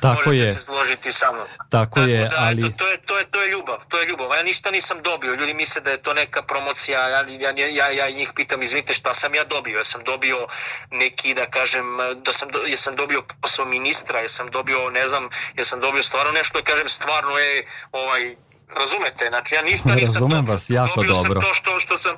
Tako 0.00 0.22
Možete 0.26 0.36
je. 0.36 0.52
se 0.52 0.60
složiti 0.60 1.12
sa 1.12 1.32
mnom. 1.32 1.46
Tako, 1.70 1.94
Tako 1.94 2.00
je, 2.00 2.28
da, 2.28 2.36
ali... 2.38 2.60
eto, 2.60 2.76
to, 2.78 2.88
je, 2.88 3.00
to, 3.00 3.18
je, 3.18 3.30
to 3.30 3.42
je 3.42 3.48
ljubav, 3.48 3.78
to 3.88 4.00
je 4.00 4.06
ljubav. 4.06 4.36
Ja 4.36 4.42
ništa 4.42 4.70
nisam 4.70 5.02
dobio. 5.02 5.34
Ljudi 5.34 5.54
misle 5.54 5.80
da 5.80 5.90
je 5.90 6.02
to 6.02 6.14
neka 6.14 6.42
promocija, 6.42 7.08
ja, 7.08 7.24
ja, 7.28 7.66
ja, 7.68 7.90
ja 7.90 8.10
njih 8.10 8.32
pitam, 8.34 8.62
izvinite, 8.62 8.94
šta 8.94 9.14
sam 9.14 9.34
ja 9.34 9.44
dobio? 9.44 9.78
Ja 9.78 9.84
sam 9.84 10.04
dobio 10.04 10.46
neki, 10.90 11.34
da 11.34 11.46
kažem, 11.46 11.84
da 12.16 12.32
sam, 12.32 12.48
do- 12.50 12.64
ja 12.66 12.76
sam 12.76 12.96
dobio 12.96 13.22
posao 13.42 13.64
ministra, 13.64 14.20
ja 14.20 14.28
sam 14.28 14.50
dobio, 14.50 14.90
ne 14.90 15.06
znam, 15.06 15.28
ja 15.56 15.64
sam 15.64 15.80
dobio 15.80 16.02
stvarno 16.02 16.32
nešto, 16.32 16.58
da 16.58 16.64
kažem, 16.64 16.88
stvarno 16.88 17.38
je, 17.38 17.66
ovaj, 17.92 18.36
razumete, 18.78 19.28
znači 19.30 19.54
ja 19.54 19.62
ništa 19.62 19.88
nisam 19.88 20.14
Razumem 20.14 20.36
dobio. 20.36 20.52
vas 20.52 20.70
jako 20.70 20.96
dobio 20.96 21.12
dobro. 21.14 21.40
sam 21.40 21.48
to 21.48 21.54
što, 21.54 21.80
što 21.80 21.96
sam 21.96 22.16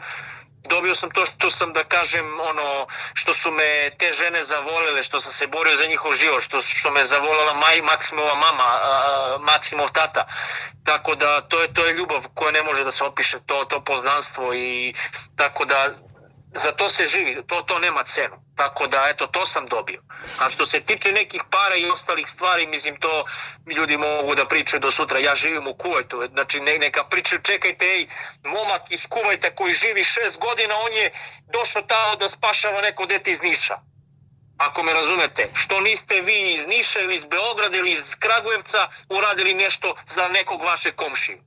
dobio 0.69 0.95
sam 0.95 1.11
to 1.11 1.25
što 1.25 1.51
sam 1.51 1.73
da 1.73 1.85
kažem 1.85 2.41
ono 2.41 2.87
što 3.15 3.35
su 3.35 3.51
me 3.51 3.91
te 3.99 4.13
žene 4.13 4.45
zavolele 4.45 5.03
što 5.03 5.21
sam 5.21 5.33
se 5.33 5.47
borio 5.47 5.77
za 5.77 5.87
njihov 5.87 6.13
život 6.15 6.43
što 6.43 6.61
što 6.61 6.91
me 6.91 7.05
zavolela 7.05 7.55
maj 7.55 7.83
Maksimova 7.83 8.35
mama 8.35 8.65
a, 8.65 9.37
Maksimov 9.41 9.91
tata 9.93 10.27
tako 10.85 11.15
da 11.15 11.41
to 11.41 11.63
je 11.63 11.75
to 11.75 11.85
je 11.87 11.93
ljubav 11.95 12.27
koja 12.35 12.53
ne 12.53 12.63
može 12.63 12.85
da 12.85 12.91
se 12.91 13.05
opiše 13.05 13.39
to 13.47 13.65
to 13.65 13.81
poznanstvo 13.81 14.55
i 14.55 14.95
tako 15.37 15.65
da 15.65 15.95
za 16.57 16.73
to 16.73 16.89
se 16.89 17.05
živi, 17.05 17.43
to, 17.47 17.63
to 17.63 17.79
nema 17.79 18.03
cenu. 18.05 18.37
Tako 18.57 18.87
da, 18.87 19.07
eto, 19.09 19.27
to 19.27 19.47
sam 19.47 19.67
dobio. 19.67 20.03
A 20.39 20.51
što 20.51 20.67
se 20.67 20.81
tiče 20.81 21.13
nekih 21.13 21.43
para 21.51 21.77
i 21.77 21.91
ostalih 21.91 22.29
stvari, 22.29 22.67
mislim, 22.67 23.01
to 23.01 23.25
ljudi 23.77 23.97
mogu 23.97 24.35
da 24.35 24.47
pričaju 24.49 24.81
do 24.81 24.91
sutra. 24.91 25.19
Ja 25.19 25.35
živim 25.35 25.67
u 25.67 25.75
Kuvajtu, 25.75 26.29
znači 26.33 26.61
ne, 26.61 26.79
neka 26.79 27.05
pričaju, 27.05 27.43
čekajte, 27.43 27.87
ej, 27.87 28.07
momak 28.45 28.91
iz 28.91 29.07
Kuvajta 29.09 29.55
koji 29.55 29.73
živi 29.73 30.05
šest 30.05 30.41
godina, 30.41 30.75
on 30.79 30.93
je 30.93 31.11
došao 31.53 31.83
tamo 31.83 32.17
da 32.17 32.29
spašava 32.29 32.81
neko 32.81 33.07
dete 33.07 33.31
iz 33.31 33.43
Niša. 33.43 33.79
Ako 34.59 34.83
me 34.83 34.93
razumete, 34.93 35.51
što 35.55 35.81
niste 35.81 36.21
vi 36.21 36.53
iz 36.53 36.67
Niša 36.67 37.01
ili 37.01 37.15
iz 37.15 37.25
Beograda 37.25 37.77
ili 37.77 37.91
iz 37.91 38.17
Kragujevca 38.19 38.89
uradili 39.09 39.55
nešto 39.55 39.97
za 40.07 40.29
nekog 40.29 40.63
vašeg 40.63 40.95
komšiju 40.95 41.39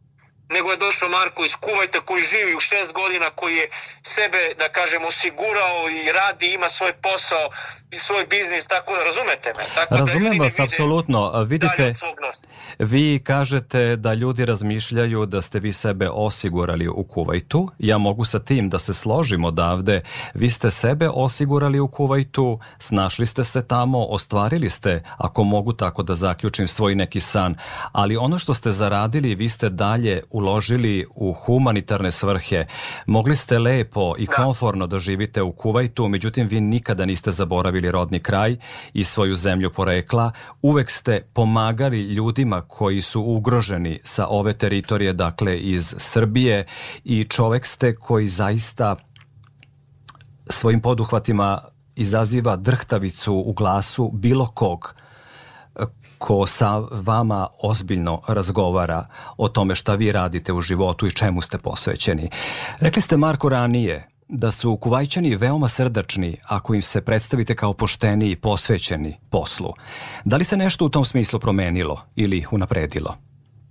nego 0.50 0.72
je 0.72 0.78
došao 0.78 1.10
Marko 1.10 1.46
iz 1.46 1.56
Kuvajta 1.56 2.00
koji 2.00 2.24
živi 2.24 2.56
u 2.56 2.60
šest 2.60 2.94
godina, 2.94 3.30
koji 3.36 3.56
je 3.56 3.70
sebe, 4.02 4.42
da 4.62 4.70
kažem, 4.70 5.06
osigurao 5.06 5.80
i 5.90 6.12
radi, 6.12 6.54
ima 6.54 6.70
svoj 6.70 6.94
posao 6.94 7.50
i 7.92 8.00
svoj 8.00 8.26
biznis, 8.30 8.68
tako 8.68 8.94
da 8.94 9.04
razumete 9.04 9.50
me. 9.58 9.64
Tako 9.76 9.94
da 9.94 10.00
Razumem 10.00 10.34
ne 10.34 10.40
vas, 10.40 10.54
vide 10.54 10.64
apsolutno. 10.64 11.44
Vidite, 11.44 11.94
vi 12.80 13.22
kažete 13.24 13.96
da 13.96 14.14
ljudi 14.14 14.46
razmišljaju 14.46 15.26
da 15.26 15.42
ste 15.42 15.60
vi 15.60 15.74
sebe 15.74 16.10
osigurali 16.10 16.88
u 16.88 17.04
Kuvajtu. 17.04 17.70
Ja 17.80 17.98
mogu 17.98 18.26
sa 18.26 18.40
tim 18.40 18.70
da 18.70 18.80
se 18.80 18.94
složim 18.94 19.44
odavde. 19.44 20.02
Vi 20.34 20.50
ste 20.50 20.72
sebe 20.72 21.10
osigurali 21.10 21.80
u 21.80 21.88
Kuvajtu, 21.88 22.60
snašli 22.80 23.26
ste 23.26 23.44
se 23.44 23.68
tamo, 23.68 24.06
ostvarili 24.06 24.70
ste, 24.70 25.04
ako 25.18 25.44
mogu 25.44 25.74
tako 25.74 26.04
da 26.04 26.16
zaključim, 26.16 26.68
svoj 26.68 26.96
neki 26.96 27.20
san. 27.20 27.56
Ali 27.92 28.18
ono 28.18 28.40
što 28.40 28.54
ste 28.54 28.72
zaradili, 28.72 29.36
vi 29.36 29.50
ste 29.50 29.70
dalje 29.70 30.24
uložili 30.40 31.06
u 31.16 31.34
humanitarne 31.34 32.12
svrhe. 32.12 32.66
Mogli 33.06 33.36
ste 33.36 33.60
lepo 33.60 34.14
i 34.18 34.26
konforno 34.26 34.88
da 34.88 35.00
živite 35.00 35.42
u 35.42 35.52
Kuvajtu, 35.52 36.08
međutim 36.08 36.48
vi 36.48 36.62
nikada 36.62 37.06
niste 37.06 37.32
zaboravili 37.32 37.92
rodni 37.92 38.20
kraj 38.20 38.58
i 38.94 39.04
svoju 39.04 39.36
zemlju 39.36 39.70
porekla. 39.70 40.32
Uvek 40.62 40.90
ste 40.90 41.22
pomagali 41.34 41.98
ljudima 41.98 42.62
koji 42.62 43.02
su 43.02 43.22
ugroženi 43.22 44.00
sa 44.04 44.28
ove 44.28 44.54
teritorije, 44.54 45.14
dakle 45.14 45.60
iz 45.60 45.96
Srbije 45.98 46.66
i 47.04 47.24
čovek 47.24 47.66
ste 47.66 47.96
koji 47.96 48.28
zaista 48.28 48.96
svojim 50.50 50.82
poduhvatima 50.82 51.60
izaziva 51.96 52.56
drhtavicu 52.56 53.44
u 53.46 53.54
glasu 53.54 54.12
bilo 54.14 54.46
kog 54.46 54.96
ko 56.20 56.48
sa 56.48 56.82
vama 56.92 57.48
ozbiljno 57.64 58.22
razgovara 58.28 59.06
o 59.38 59.50
tome 59.50 59.76
šta 59.76 59.96
vi 59.96 60.12
radite 60.12 60.54
u 60.54 60.62
životu 60.62 61.08
i 61.08 61.12
čemu 61.12 61.42
ste 61.42 61.58
posvećeni. 61.58 62.30
Rekli 62.80 63.02
ste 63.02 63.18
Marko 63.18 63.50
ranije 63.50 64.10
da 64.28 64.52
su 64.52 64.78
kuvajćani 64.78 65.36
veoma 65.36 65.70
srdačni 65.70 66.42
ako 66.46 66.74
im 66.74 66.82
se 66.82 67.06
predstavite 67.06 67.56
kao 67.56 67.74
pošteni 67.74 68.32
i 68.32 68.36
posvećeni 68.36 69.20
poslu. 69.32 69.74
Da 70.26 70.38
li 70.38 70.44
se 70.44 70.58
nešto 70.58 70.86
u 70.86 70.90
tom 70.90 71.06
smislu 71.06 71.40
promenilo 71.40 72.06
ili 72.16 72.46
unapredilo? 72.52 73.18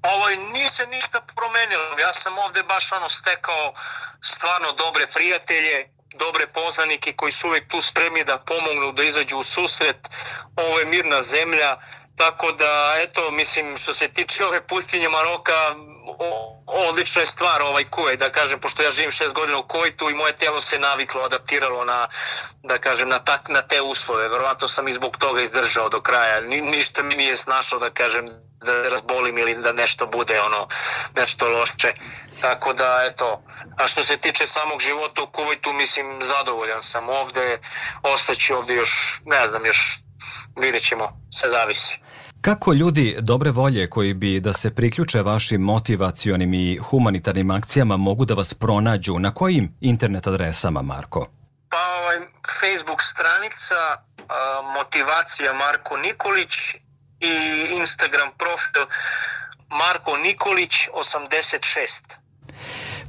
Ovo 0.03 0.27
nije 0.53 0.69
se 0.69 0.87
ništa 0.87 1.21
promenilo. 1.37 1.99
Ja 2.01 2.13
sam 2.13 2.39
ovde 2.39 2.63
baš 2.63 2.93
ono 2.93 3.09
stekao 3.09 3.73
stvarno 4.21 4.69
dobre 4.85 5.07
prijatelje, 5.15 5.77
dobre 6.19 6.47
poznanike 6.47 7.13
koji 7.13 7.33
su 7.33 7.49
uvek 7.49 7.69
tu 7.69 7.83
spremni 7.83 8.25
da 8.25 8.39
pomognu, 8.39 8.93
da 8.93 9.03
izađu 9.03 9.37
u 9.39 9.45
susret. 9.45 10.09
Ovo 10.57 10.79
je 10.79 10.87
mirna 10.87 11.23
zemlja, 11.23 11.77
tako 12.19 12.53
da, 12.53 12.95
eto, 12.99 13.31
mislim, 13.31 13.79
što 13.79 13.95
se 13.95 14.09
tiče 14.09 14.45
ove 14.45 14.67
pustinje 14.67 15.09
Maroka, 15.09 15.75
odlična 16.67 17.23
je 17.23 17.27
stvar 17.27 17.63
ovaj 17.63 17.85
Kuvajt, 17.85 18.21
da 18.21 18.33
kažem, 18.33 18.61
pošto 18.61 18.83
ja 18.83 18.91
živim 18.91 19.11
šest 19.11 19.33
godina 19.33 19.59
u 19.59 19.69
Kuvajtu 19.69 20.11
i 20.11 20.15
moje 20.15 20.37
telo 20.37 20.61
se 20.61 20.79
naviklo, 20.79 21.23
adaptiralo 21.23 21.85
na, 21.85 22.09
da 22.63 22.79
kažem, 22.79 23.09
na, 23.09 23.19
tak, 23.19 23.49
na 23.49 23.63
te 23.63 23.81
uslove. 23.81 24.29
Verovatno 24.29 24.69
sam 24.69 24.89
i 24.89 24.93
zbog 24.93 25.17
toga 25.17 25.43
izdržao 25.43 25.89
do 25.89 26.01
kraja. 26.01 26.41
Ni, 26.41 26.61
ništa 26.61 27.03
mi 27.03 27.15
nije 27.15 27.37
snašao, 27.37 27.79
da 27.79 27.91
kažem, 27.91 28.27
da 28.65 28.83
se 28.83 28.91
razbolim 28.91 29.39
ili 29.39 29.55
da 29.55 29.73
nešto 29.73 30.07
bude 30.07 30.41
ono, 30.41 30.69
nešto 31.17 31.49
loše. 31.49 31.93
Tako 32.41 32.73
da, 32.73 33.03
eto, 33.11 33.43
a 33.77 33.87
što 33.87 34.03
se 34.03 34.17
tiče 34.17 34.47
samog 34.47 34.81
života 34.81 35.23
u 35.23 35.27
Kuvajtu, 35.27 35.73
mislim, 35.73 36.19
zadovoljan 36.23 36.83
sam 36.83 37.09
ovde, 37.09 37.59
ostaću 38.03 38.57
ovde 38.57 38.75
još, 38.75 39.21
ne 39.25 39.47
znam, 39.47 39.67
još 39.67 39.99
vidjet 40.57 40.83
ćemo, 40.83 41.21
sve 41.31 41.49
zavisi. 41.49 42.08
Kako 42.41 42.73
ljudi 42.73 43.17
dobre 43.21 43.51
volje 43.51 43.89
koji 43.91 44.15
bi 44.15 44.41
da 44.41 44.53
se 44.53 44.75
priključe 44.75 45.23
vašim 45.23 45.61
motivacionim 45.61 46.55
i 46.55 46.79
humanitarnim 46.79 47.51
akcijama 47.51 47.97
mogu 47.97 48.25
da 48.25 48.35
vas 48.35 48.55
pronađu? 48.55 49.19
Na 49.19 49.35
kojim 49.35 49.73
internet 49.81 50.27
adresama, 50.27 50.83
Marko? 50.83 51.29
Pa 51.69 51.77
ovaj, 52.01 52.17
Facebook 52.61 53.03
stranica 53.03 53.75
a, 53.75 54.03
Motivacija 54.79 55.53
Marko 55.53 55.97
Nikolić 55.97 56.55
i 57.21 57.35
Instagram 57.79 58.29
profil 58.39 58.83
Marko 59.71 60.17
Nikolić 60.17 60.73
86. 60.95 62.19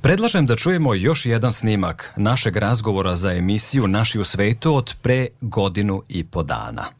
Predlažem 0.01 0.45
da 0.45 0.55
čujemo 0.55 0.93
još 0.93 1.25
jedan 1.25 1.51
snimak 1.51 2.13
našeg 2.15 2.57
razgovora 2.57 3.15
za 3.15 3.31
emisiju 3.31 3.87
Naši 3.87 4.19
u 4.19 4.23
svetu 4.23 4.75
od 4.75 4.95
pre 5.01 5.27
godinu 5.41 6.03
i 6.07 6.23
po 6.23 6.43
dana. 6.43 6.99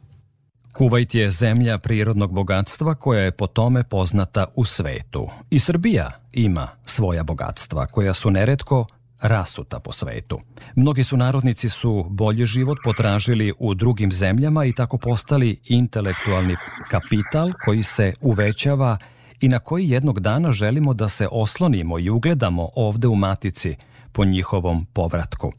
Kuvajt 0.72 1.14
je 1.14 1.30
zemlja 1.30 1.78
prirodnog 1.78 2.32
bogatstva 2.32 2.94
koja 2.94 3.22
je 3.22 3.30
po 3.30 3.46
tome 3.46 3.82
poznata 3.82 4.46
u 4.54 4.64
svetu. 4.64 5.28
I 5.50 5.58
Srbija 5.58 6.10
ima 6.32 6.68
svoja 6.84 7.22
bogatstva 7.22 7.86
koja 7.86 8.14
su 8.14 8.30
neretko 8.30 8.86
rasuta 9.20 9.80
po 9.80 9.92
svetu. 9.92 10.40
Mnogi 10.74 11.04
su 11.04 11.16
narodnici 11.16 11.68
su 11.68 12.06
bolji 12.08 12.46
život 12.46 12.78
potražili 12.84 13.52
u 13.58 13.74
drugim 13.74 14.12
zemljama 14.12 14.64
i 14.64 14.72
tako 14.72 14.98
postali 14.98 15.60
intelektualni 15.64 16.54
kapital 16.90 17.48
koji 17.64 17.82
se 17.82 18.12
uvećava 18.20 18.98
i 19.40 19.48
na 19.48 19.58
koji 19.58 19.90
jednog 19.90 20.20
dana 20.20 20.52
želimo 20.52 20.94
da 20.94 21.08
se 21.08 21.28
oslonimo 21.30 21.98
i 21.98 22.10
ugledamo 22.10 22.68
ovde 22.76 23.08
u 23.08 23.14
Matici 23.14 23.76
po 24.12 24.24
njihovom 24.24 24.86
povratku. 24.92 25.52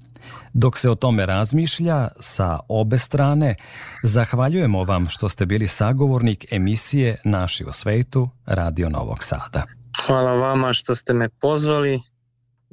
Dok 0.53 0.77
se 0.77 0.89
o 0.89 0.95
tome 0.95 1.25
razmišlja 1.25 2.07
sa 2.19 2.59
obe 2.67 2.97
strane, 2.97 3.55
zahvaljujemo 4.03 4.83
vam 4.83 5.07
što 5.07 5.29
ste 5.29 5.45
bili 5.45 5.67
sagovornik 5.67 6.45
emisije 6.51 7.17
Naši 7.23 7.65
u 7.65 7.71
svetu 7.71 8.29
Radio 8.45 8.89
Novog 8.89 9.23
Sada. 9.23 9.63
Hvala 10.05 10.33
vama 10.33 10.73
što 10.73 10.95
ste 10.95 11.13
me 11.13 11.29
pozvali, 11.29 12.01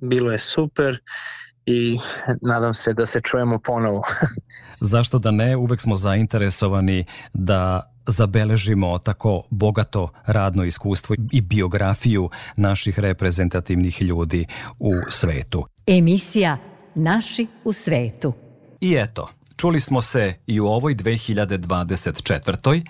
bilo 0.02 0.32
je 0.32 0.38
super 0.38 0.98
i 1.66 1.98
nadam 2.42 2.74
se 2.74 2.92
da 2.92 3.06
se 3.06 3.20
čujemo 3.20 3.58
ponovo. 3.58 4.02
Zašto 4.92 5.18
da 5.18 5.30
ne, 5.30 5.56
uvek 5.56 5.80
smo 5.80 5.96
zainteresovani 5.96 7.04
da 7.32 7.92
zabeležimo 8.06 8.98
tako 8.98 9.42
bogato 9.50 10.08
radno 10.26 10.64
iskustvo 10.64 11.16
i 11.32 11.40
biografiju 11.40 12.30
naših 12.56 12.98
reprezentativnih 12.98 14.02
ljudi 14.02 14.46
u 14.78 14.92
svetu. 15.08 15.66
Emisija 15.86 16.58
Naši 17.00 17.46
u 17.64 17.72
svetu. 17.72 18.32
I 18.80 18.94
eto, 18.94 19.28
čuli 19.56 19.80
smo 19.80 20.00
se 20.00 20.34
i 20.46 20.60
u 20.60 20.66
ovoj 20.66 20.94
2024. 20.94 22.86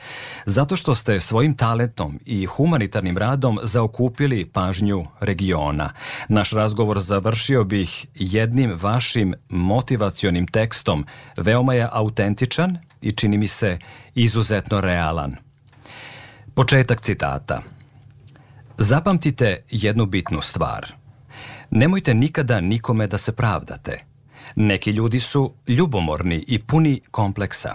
zato 0.46 0.76
što 0.76 0.94
ste 0.94 1.20
svojim 1.20 1.56
talentom 1.56 2.20
i 2.24 2.46
humanitarnim 2.46 3.18
radom 3.18 3.58
zaokupili 3.62 4.50
pažnju 4.52 5.06
regiona. 5.20 5.92
Naš 6.28 6.50
razgovor 6.50 7.00
završio 7.00 7.64
bih 7.64 8.06
jednim 8.14 8.72
vašim 8.80 9.34
motivacionim 9.48 10.46
tekstom. 10.46 11.06
Veoma 11.36 11.74
je 11.74 11.88
autentičan 11.92 12.78
i 13.00 13.12
čini 13.12 13.38
mi 13.38 13.48
se 13.48 13.78
izuzetno 14.14 14.80
realan. 14.80 15.36
Početak 16.54 17.00
citata. 17.00 17.62
Zapamtite 18.78 19.62
jednu 19.70 20.06
bitnu 20.06 20.40
stvar. 20.40 20.98
Nemojte 21.70 22.14
nikada 22.14 22.60
nikome 22.60 23.06
da 23.06 23.18
se 23.18 23.32
pravdate. 23.32 24.04
Neki 24.56 24.90
ljudi 24.90 25.20
su 25.20 25.54
ljubomorni 25.68 26.44
i 26.46 26.58
puni 26.58 27.00
kompleksa. 27.10 27.74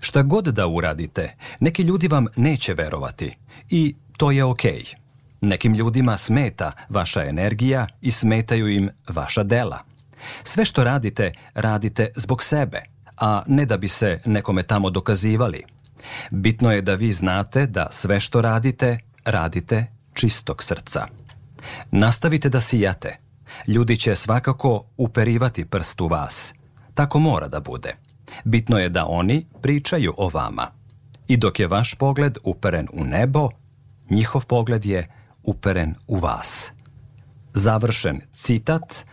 Šta 0.00 0.22
god 0.22 0.44
da 0.44 0.66
uradite, 0.66 1.36
neki 1.60 1.82
ljudi 1.82 2.08
vam 2.08 2.26
neće 2.36 2.74
verovati 2.74 3.36
i 3.70 3.94
to 4.16 4.30
je 4.30 4.44
okej. 4.44 4.72
Okay. 4.72 4.94
Nekim 5.40 5.74
ljudima 5.74 6.18
smeta 6.18 6.72
vaša 6.88 7.24
energija 7.24 7.86
i 8.00 8.10
smetaju 8.10 8.68
im 8.68 8.90
vaša 9.08 9.42
dela. 9.42 9.78
Sve 10.44 10.64
što 10.64 10.84
radite, 10.84 11.32
radite 11.54 12.08
zbog 12.16 12.42
sebe, 12.42 12.82
a 13.16 13.42
ne 13.46 13.66
da 13.66 13.76
bi 13.76 13.88
se 13.88 14.20
nekome 14.24 14.62
tamo 14.62 14.90
dokazivali. 14.90 15.62
Bitno 16.30 16.72
je 16.72 16.82
da 16.82 16.94
vi 16.94 17.12
znate 17.12 17.66
da 17.66 17.86
sve 17.90 18.20
što 18.20 18.42
radite, 18.42 18.98
radite 19.24 19.86
čistog 20.14 20.62
srca. 20.62 21.19
Nastavite 21.90 22.48
da 22.48 22.60
sijate. 22.60 23.16
Ljudi 23.66 23.96
će 23.96 24.14
svakako 24.14 24.84
uperivati 24.96 25.64
prst 25.64 26.00
u 26.00 26.08
vas. 26.08 26.54
Tako 26.94 27.18
mora 27.18 27.48
da 27.48 27.60
bude. 27.60 27.96
Bitno 28.44 28.78
je 28.78 28.88
da 28.88 29.06
oni 29.06 29.46
pričaju 29.62 30.14
o 30.16 30.28
vama. 30.28 30.66
I 31.28 31.36
dok 31.36 31.60
je 31.60 31.66
vaš 31.66 31.94
pogled 31.94 32.38
uperen 32.44 32.88
u 32.92 33.04
nebo, 33.04 33.48
njihov 34.10 34.44
pogled 34.46 34.86
je 34.86 35.08
uperen 35.42 35.94
u 36.06 36.16
vas. 36.16 36.72
Završen 37.54 38.20
citat 38.32 39.04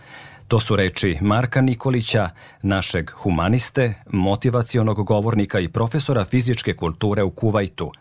To 0.48 0.60
su 0.60 0.76
reči 0.76 1.18
Marka 1.22 1.62
Nikolića, 1.62 2.30
našeg 2.62 3.12
humaniste, 3.12 3.94
motivacionog 4.10 5.06
govornika 5.06 5.60
i 5.60 5.68
profesora 5.68 6.26
fizičke 6.26 6.74
kulture 6.74 7.24
u 7.24 7.32
Kuvajtu. 7.32 7.92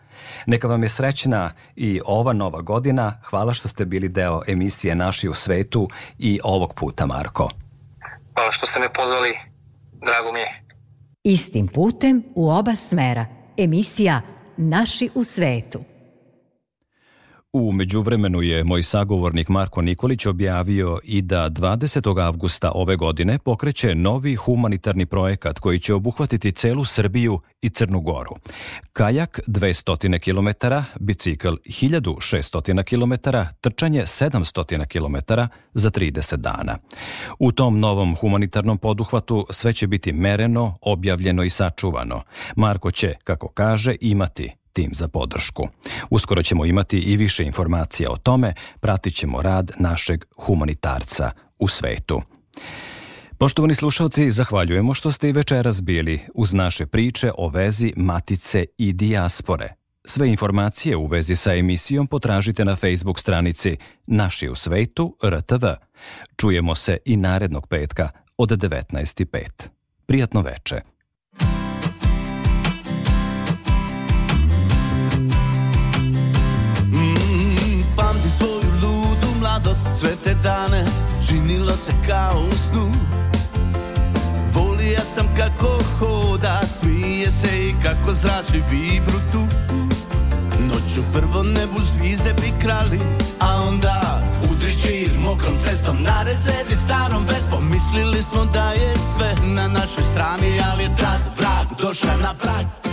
Neka 0.45 0.67
vam 0.67 0.83
je 0.83 0.89
srećna 0.89 1.51
i 1.75 2.01
ova 2.05 2.33
nova 2.33 2.61
godina. 2.61 3.19
Hvala 3.23 3.53
što 3.53 3.67
ste 3.67 3.85
bili 3.85 4.09
deo 4.09 4.41
emisije 4.47 4.95
Naši 4.95 5.29
u 5.29 5.33
svetu 5.33 5.87
i 6.19 6.39
ovog 6.43 6.73
puta, 6.73 7.05
Marko. 7.05 7.49
Hvala 8.33 8.51
što 8.51 8.65
ste 8.65 8.79
me 8.79 8.93
pozvali. 8.93 9.37
Drago 10.05 10.31
mi 10.33 10.39
je. 10.39 10.63
Istim 11.23 11.67
putem 11.67 12.23
u 12.35 12.49
oba 12.49 12.75
smera. 12.75 13.25
Emisija 13.57 14.21
Naši 14.57 15.09
u 15.15 15.23
svetu. 15.23 15.79
U 17.59 17.71
međuvremenu 17.71 18.41
je 18.41 18.63
moj 18.63 18.83
sagovornik 18.83 19.49
Marko 19.49 19.81
Nikolić 19.81 20.25
objavio 20.25 20.99
i 21.03 21.21
da 21.21 21.49
20. 21.49 22.21
avgusta 22.23 22.71
ove 22.75 22.95
godine 22.95 23.39
pokreće 23.39 23.95
novi 23.95 24.35
humanitarni 24.35 25.05
projekat 25.05 25.59
koji 25.59 25.79
će 25.79 25.93
obuhvatiti 25.93 26.51
celu 26.51 26.85
Srbiju 26.85 27.39
i 27.61 27.69
Crnu 27.69 27.99
Goru. 27.99 28.35
Kajak 28.93 29.39
200 29.47 30.19
km, 30.19 30.67
bicikl 30.99 31.47
1600 31.47 32.83
km, 32.83 33.29
trčanje 33.61 34.01
700 34.01 34.85
km 34.85 35.33
za 35.73 35.89
30 35.89 36.35
dana. 36.35 36.77
U 37.39 37.51
tom 37.51 37.79
novom 37.79 38.15
humanitarnom 38.15 38.77
poduhvatu 38.77 39.47
sve 39.49 39.73
će 39.73 39.87
biti 39.87 40.11
mereno, 40.11 40.77
objavljeno 40.81 41.43
i 41.43 41.49
sačuvano. 41.49 42.21
Marko 42.55 42.91
će, 42.91 43.15
kako 43.23 43.47
kaže, 43.47 43.95
imati 44.01 44.51
tim 44.77 44.91
za 44.93 45.07
podršku. 45.07 45.67
Uskoro 46.09 46.43
ćemo 46.43 46.65
imati 46.65 46.99
i 46.99 47.17
više 47.17 47.43
informacija 47.43 48.11
o 48.11 48.17
tome, 48.17 48.53
pratit 48.79 49.15
ćemo 49.15 49.41
rad 49.41 49.71
našeg 49.79 50.25
humanitarca 50.37 51.31
u 51.59 51.67
svetu. 51.67 52.21
Poštovani 53.37 53.73
slušalci, 53.73 54.31
zahvaljujemo 54.31 54.93
što 54.93 55.11
ste 55.11 55.29
i 55.29 55.31
večeras 55.31 55.81
bili 55.81 56.19
uz 56.33 56.53
naše 56.53 56.85
priče 56.85 57.31
o 57.37 57.49
vezi 57.49 57.93
matice 57.95 58.65
i 58.77 58.93
dijaspore. 58.93 59.73
Sve 60.05 60.29
informacije 60.29 60.97
u 60.97 61.07
vezi 61.07 61.35
sa 61.35 61.53
emisijom 61.53 62.07
potražite 62.07 62.65
na 62.65 62.75
Facebook 62.75 63.19
stranici 63.19 63.77
Naši 64.07 64.49
u 64.49 64.55
svetu 64.55 65.17
RTV. 65.23 65.65
Čujemo 66.35 66.75
se 66.75 66.97
i 67.05 67.17
narednog 67.17 67.67
petka 67.67 68.09
od 68.37 68.49
19.05. 68.49 69.67
Prijatno 70.05 70.41
veče. 70.41 70.96
Sve 79.95 80.09
te 80.23 80.33
dane 80.33 80.85
činilo 81.27 81.71
se 81.71 81.91
kao 82.07 82.43
u 82.51 82.51
snu. 82.51 82.91
Volija 84.53 85.01
sam 85.15 85.27
kako 85.37 85.79
hoda, 85.99 86.61
smije 86.79 87.31
se 87.31 87.67
i 87.67 87.75
kako 87.83 88.13
zrači 88.13 88.63
vibru 88.69 89.19
tu. 89.31 89.47
Noću 90.59 91.01
prvo 91.13 91.43
nebu 91.43 91.79
zvizde 91.81 92.33
bi 92.33 92.53
krali, 92.61 92.99
a 93.39 93.61
onda 93.67 94.21
udri 94.51 94.79
čir 94.81 95.11
mokrom 95.19 95.57
cestom. 95.57 95.97
Na 96.03 96.23
rezervi 96.23 96.75
starom 96.85 97.25
vespom 97.25 97.69
Mislili 97.71 98.23
smo 98.23 98.45
da 98.45 98.71
je 98.71 98.93
sve 99.15 99.35
na 99.45 99.67
našoj 99.67 100.03
strani, 100.03 100.61
ali 100.71 100.83
je 100.83 100.95
tad 100.95 101.21
vrag 101.37 101.79
došao 101.79 102.17
na 102.17 102.33
prag 102.33 102.86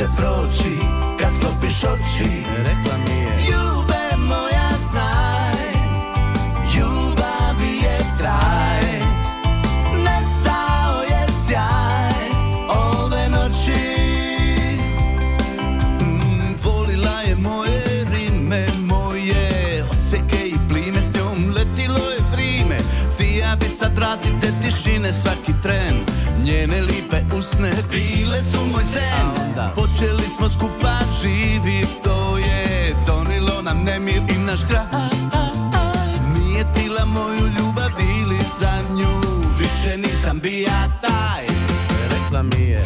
će 0.00 0.06
proći 0.16 0.76
Kad 1.20 1.34
sklopiš 1.34 1.84
oči. 1.84 2.30
Rekla 2.56 2.94
mi 3.06 3.14
je. 3.14 3.30
Ljube 3.48 4.16
moja 4.28 4.70
znaj 4.90 5.72
Ljubavi 6.74 7.76
je 7.82 7.98
kraj. 8.18 9.00
Nestao 10.04 11.02
je 11.02 11.26
sjaj 11.46 12.30
Ove 12.68 13.28
noći. 13.28 13.82
Mm, 16.02 16.54
Volila 16.64 17.20
je 17.20 17.36
moje 17.36 17.84
rime 18.12 18.66
Moje 18.88 19.84
oseke 19.90 20.48
i 20.48 20.56
pline 20.68 21.02
S 21.02 21.14
njom 21.14 21.50
letilo 21.50 22.10
je 22.10 22.18
vrime 22.32 22.78
Ti 23.18 23.36
ja 23.36 23.56
bi 23.56 23.66
sad 23.66 23.96
vratim 23.96 24.40
te 24.40 24.48
tišine 24.62 25.14
Svaki 25.14 25.52
tren 25.62 26.19
Njene 26.44 26.80
lipe 26.80 27.36
usne 27.38 27.70
bile 27.90 28.44
su 28.44 28.66
moj 28.66 28.84
sen 28.84 29.54
Počeli 29.74 30.28
smo 30.36 30.50
skupa 30.50 30.98
živi 31.22 31.86
To 32.04 32.38
je 32.38 32.94
donilo 33.06 33.62
nam 33.62 33.84
nemir 33.84 34.22
i 34.36 34.38
naš 34.38 34.60
kraj. 34.70 34.84
Nije 36.34 36.66
tila 36.74 37.04
moju 37.04 37.46
ljubav 37.58 37.90
ili 38.20 38.38
za 38.60 38.80
nju 38.94 39.20
Više 39.58 39.96
nisam 39.96 40.40
bija 40.40 41.00
taj. 41.00 41.44
Rekla 42.10 42.42
mi 42.42 42.62
je 42.62 42.84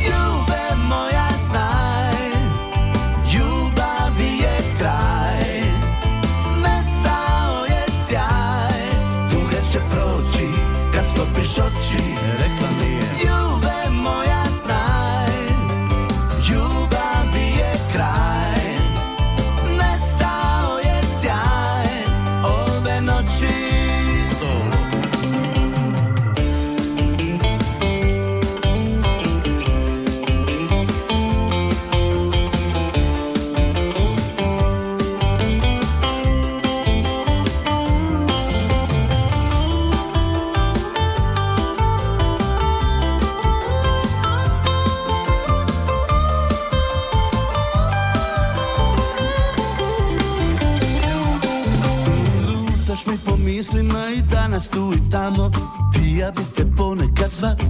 ja 56.24 56.30
bi 56.30 56.42
te 56.56 56.64
ponekad 56.76 57.30
zvat. 57.30 57.60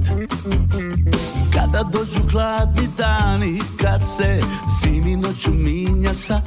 Kada 1.55 1.83
dođu 1.83 2.29
hladni 2.31 2.89
dani 2.99 3.61
Kad 3.83 4.03
se 4.17 4.41
zimi 4.83 5.17
noću 5.17 5.51
minja 5.51 6.15
sa 6.15 6.41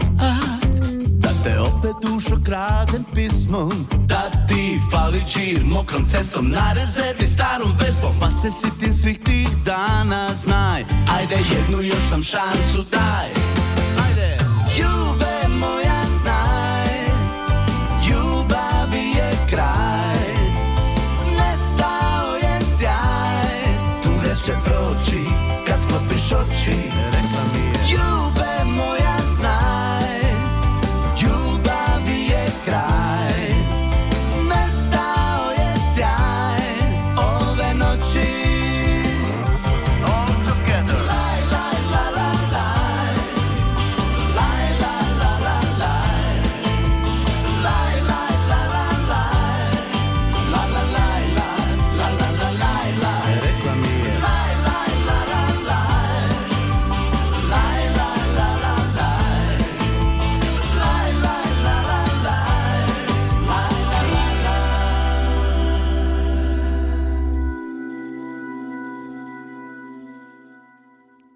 Da 1.09 1.29
te 1.43 1.59
opet 1.59 1.95
dušo 2.01 2.37
kradem 2.45 3.03
pismom 3.15 3.71
Da 4.05 4.31
ti 4.47 4.79
fali 4.91 5.21
čir 5.33 5.61
mokrom 5.65 6.05
cestom 6.05 6.49
Na 6.49 6.73
rezervi 6.73 7.27
starom 7.27 7.73
vesmom 7.79 8.11
Pa 8.19 8.31
se 8.31 8.51
sitim 8.51 8.93
svih 8.93 9.19
tih 9.25 9.49
dana 9.65 10.27
Znaj, 10.43 10.85
ajde 11.17 11.35
jednu 11.35 11.81
još 11.81 12.09
nam 12.11 12.23
šansu 12.23 12.83
daj. 12.91 13.29
Ajde! 14.05 14.37
Moja 14.77 15.16